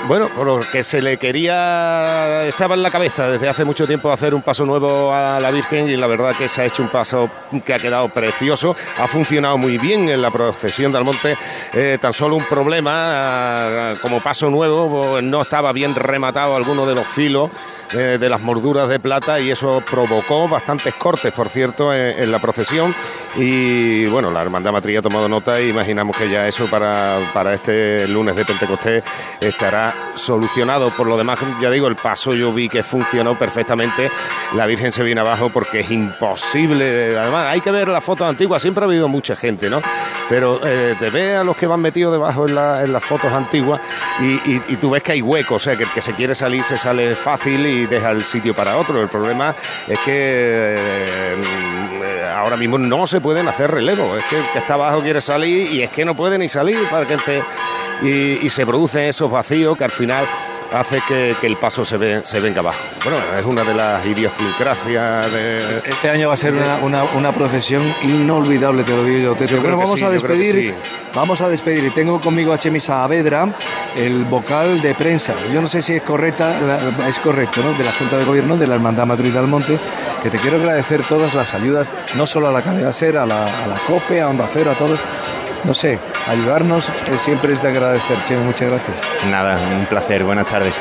[0.06, 4.12] bueno, por lo que se le quería, estaba en la cabeza desde hace mucho tiempo
[4.12, 6.90] hacer un paso nuevo a la Virgen y la verdad que se ha hecho un
[6.90, 7.30] paso
[7.64, 11.36] que ha quedado precioso, ha funcionado muy bien en la procesión del monte,
[11.72, 16.94] Eh, tan solo un problema, ah, como paso nuevo, no estaba bien rematado alguno de
[16.94, 17.50] los filos
[17.92, 22.38] eh, de las morduras de plata y eso provocó bastantes cortes, por cierto, en, la
[22.38, 22.94] procesión
[23.36, 27.54] y bueno, la Hermandad Matriz ha tomado nota y imaginamos que ya eso para, para
[27.54, 29.02] este lunes de Pentecostés
[29.40, 30.90] estará solucionado.
[30.90, 34.10] Por lo demás, ya digo, el paso yo vi que funcionó perfectamente.
[34.54, 37.18] La Virgen se viene abajo porque es imposible.
[37.18, 38.62] Además, hay que ver las fotos antiguas.
[38.62, 39.80] Siempre ha habido mucha gente, ¿no?
[40.28, 43.32] Pero eh, te ve a los que van metidos debajo en, la- en las fotos
[43.32, 43.80] antiguas
[44.20, 45.62] y, y- tú ves que hay huecos.
[45.62, 48.54] O sea, que el que se quiere salir se sale fácil y deja el sitio
[48.54, 49.00] para otro.
[49.00, 49.54] El problema
[49.86, 54.18] es que eh, ahora mismo no se pueden hacer relevos.
[54.18, 56.78] Es que el que está abajo quiere salir y es que no puede ni salir
[56.90, 57.14] para que
[58.02, 60.26] y, y se producen esos vacíos que al final
[60.74, 62.78] hace que, que el paso se, ve, se venga abajo.
[63.04, 65.78] Bueno, es una de las idiosincrasias de...
[65.86, 69.34] Este año va a ser una, una- una procesión inolvidable, te lo digo yo.
[69.34, 69.54] Tete.
[69.54, 70.54] Yo Bueno, vamos sí, a despedir.
[70.54, 70.74] sí.
[71.14, 71.84] Vamos a despedir.
[71.84, 73.48] Y tengo conmigo a Chemi Saavedra,
[73.96, 75.34] el vocal de prensa.
[75.52, 76.52] Yo no sé si es correcta,
[77.08, 77.72] es correcto, ¿no?
[77.74, 79.78] De la Junta de Gobierno de la Hermandad Madrid del Monte,
[80.22, 83.44] que te quiero agradecer todas las ayudas, no solo a la cadena SER, a la,
[83.44, 84.98] a la COPE, a Onda Cero, a todos.
[85.64, 85.98] No sé,
[86.28, 88.16] ayudarnos eh, siempre es de agradecer.
[88.26, 88.96] Chemi, muchas gracias.
[89.30, 90.74] Nada, un placer, buenas tardes.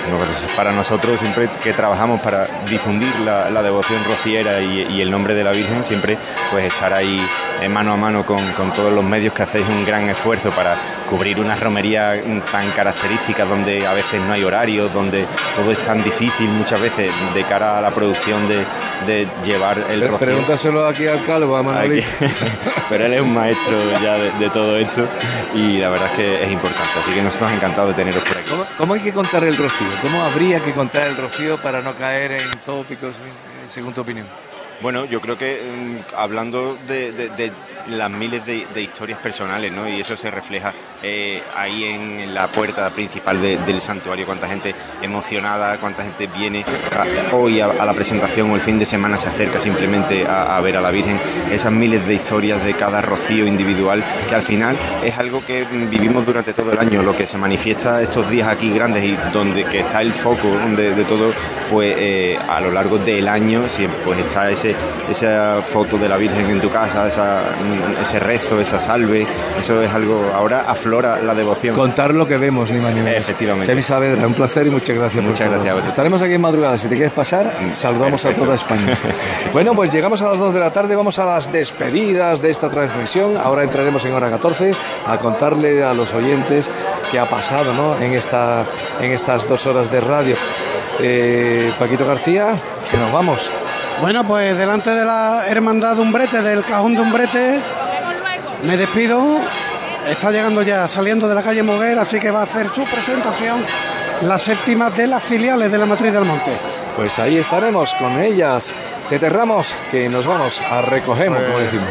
[0.55, 5.33] Para nosotros, siempre que trabajamos para difundir la, la devoción rociera y, y el nombre
[5.33, 6.17] de la Virgen, siempre
[6.51, 7.19] pues estar ahí
[7.61, 10.75] eh, mano a mano con, con todos los medios que hacéis un gran esfuerzo para
[11.09, 15.25] cubrir una romería mm, tan característica donde a veces no hay horarios, donde
[15.55, 18.65] todo es tan difícil muchas veces de cara a la producción de,
[19.05, 20.17] de llevar el rocío.
[20.27, 22.07] Pregúntaselo aquí al calvo, a Manolito.
[22.89, 25.07] Pero él es un maestro ya de, de todo esto
[25.55, 26.99] y la verdad es que es importante.
[26.99, 28.49] Así que nosotros encantados de teneros por aquí.
[28.49, 29.87] ¿Cómo, cómo hay que contar el rocío?
[30.01, 33.13] ¿Cómo habría que contar el rocío para no caer en tópicos,
[33.69, 34.25] según tu opinión?
[34.83, 37.31] Bueno, yo creo que mm, hablando de,
[37.87, 39.87] las miles de, historias personales, ¿no?
[39.87, 44.75] Y eso se refleja eh, ahí en la puerta principal de- del santuario, cuánta gente
[45.01, 46.65] emocionada, cuánta gente viene
[47.31, 50.81] hoy a, la presentación o el fin de semana se acerca simplemente a, ver a
[50.81, 51.17] la Virgen.
[51.49, 55.89] Esas miles de historias de cada rocío individual, que al final es algo que mm,
[55.89, 59.63] vivimos durante todo el año, lo que se manifiesta estos días aquí grandes y donde
[59.63, 61.31] que está el foco de, todo,
[61.71, 63.63] pues eh, a lo largo del año
[64.03, 64.72] pues está ese
[65.09, 69.25] esa foto de la Virgen en tu casa, esa, mm, ese rezo, esa salve,
[69.59, 71.75] eso es algo ahora aflora la devoción.
[71.75, 73.19] Contar lo que vemos, ni más ni menos.
[73.19, 73.67] Efectivamente.
[73.67, 75.23] Chemi Saavedra, un placer y muchas gracias.
[75.23, 75.55] Muchas por todo.
[75.55, 75.93] gracias a vosotros.
[75.93, 76.77] Estaremos aquí en madrugada.
[76.77, 78.41] Si te quieres pasar, saludamos Perfecto.
[78.41, 78.97] a toda España.
[79.53, 80.95] bueno, pues llegamos a las 2 de la tarde.
[80.95, 83.37] Vamos a las despedidas de esta transmisión.
[83.37, 84.73] Ahora entraremos en hora 14
[85.07, 86.69] a contarle a los oyentes
[87.11, 87.97] qué ha pasado ¿no?
[88.03, 88.65] en, esta,
[89.01, 90.35] en estas dos horas de radio.
[90.99, 92.55] Eh, Paquito García,
[92.89, 93.49] que nos vamos.
[94.01, 97.59] Bueno, pues delante de la hermandad de Umbrete, del cajón de Umbrete,
[98.63, 99.39] me despido.
[100.09, 103.63] Está llegando ya, saliendo de la calle Moguer, así que va a hacer su presentación
[104.23, 106.51] la séptima de las filiales de la Matriz del Monte.
[106.95, 108.71] Pues ahí estaremos con ellas.
[109.13, 111.87] Tete Ramos, que nos vamos a recogemos, como Pues- decimos.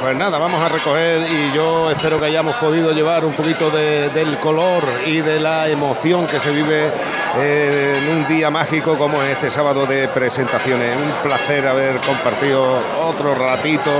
[0.00, 4.08] Pues nada, vamos a recoger y yo espero que hayamos podido llevar un poquito de-
[4.08, 6.88] del color y de la emoción que se vive
[7.36, 10.96] eh, en un día mágico como es este sábado de presentaciones.
[10.96, 13.90] Un placer haber compartido otro ratito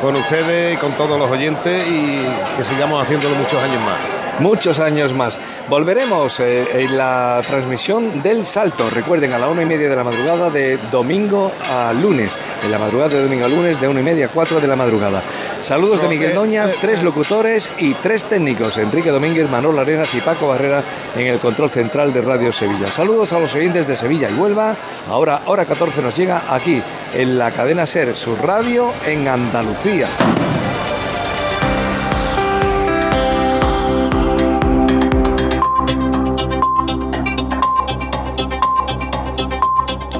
[0.00, 2.24] con ustedes y con todos los oyentes y
[2.56, 4.21] que sigamos haciéndolo muchos años más.
[4.38, 5.38] Muchos años más.
[5.68, 8.88] Volveremos eh, en la transmisión del salto.
[8.90, 12.36] Recuerden, a la una y media de la madrugada de domingo a lunes.
[12.64, 14.76] en la madrugada de domingo a lunes de 1 y media a 4 de la
[14.76, 15.22] madrugada.
[15.62, 20.12] Saludos de Miguel eh, Doña, eh, tres locutores y tres técnicos, Enrique Domínguez, Manuel Arenas
[20.14, 20.82] y Paco Barrera
[21.16, 22.88] en el control central de Radio Sevilla.
[22.88, 24.74] Saludos a los oyentes de Sevilla y Huelva.
[25.08, 26.82] Ahora, hora 14 nos llega aquí
[27.14, 30.08] en la cadena Ser, su radio en Andalucía.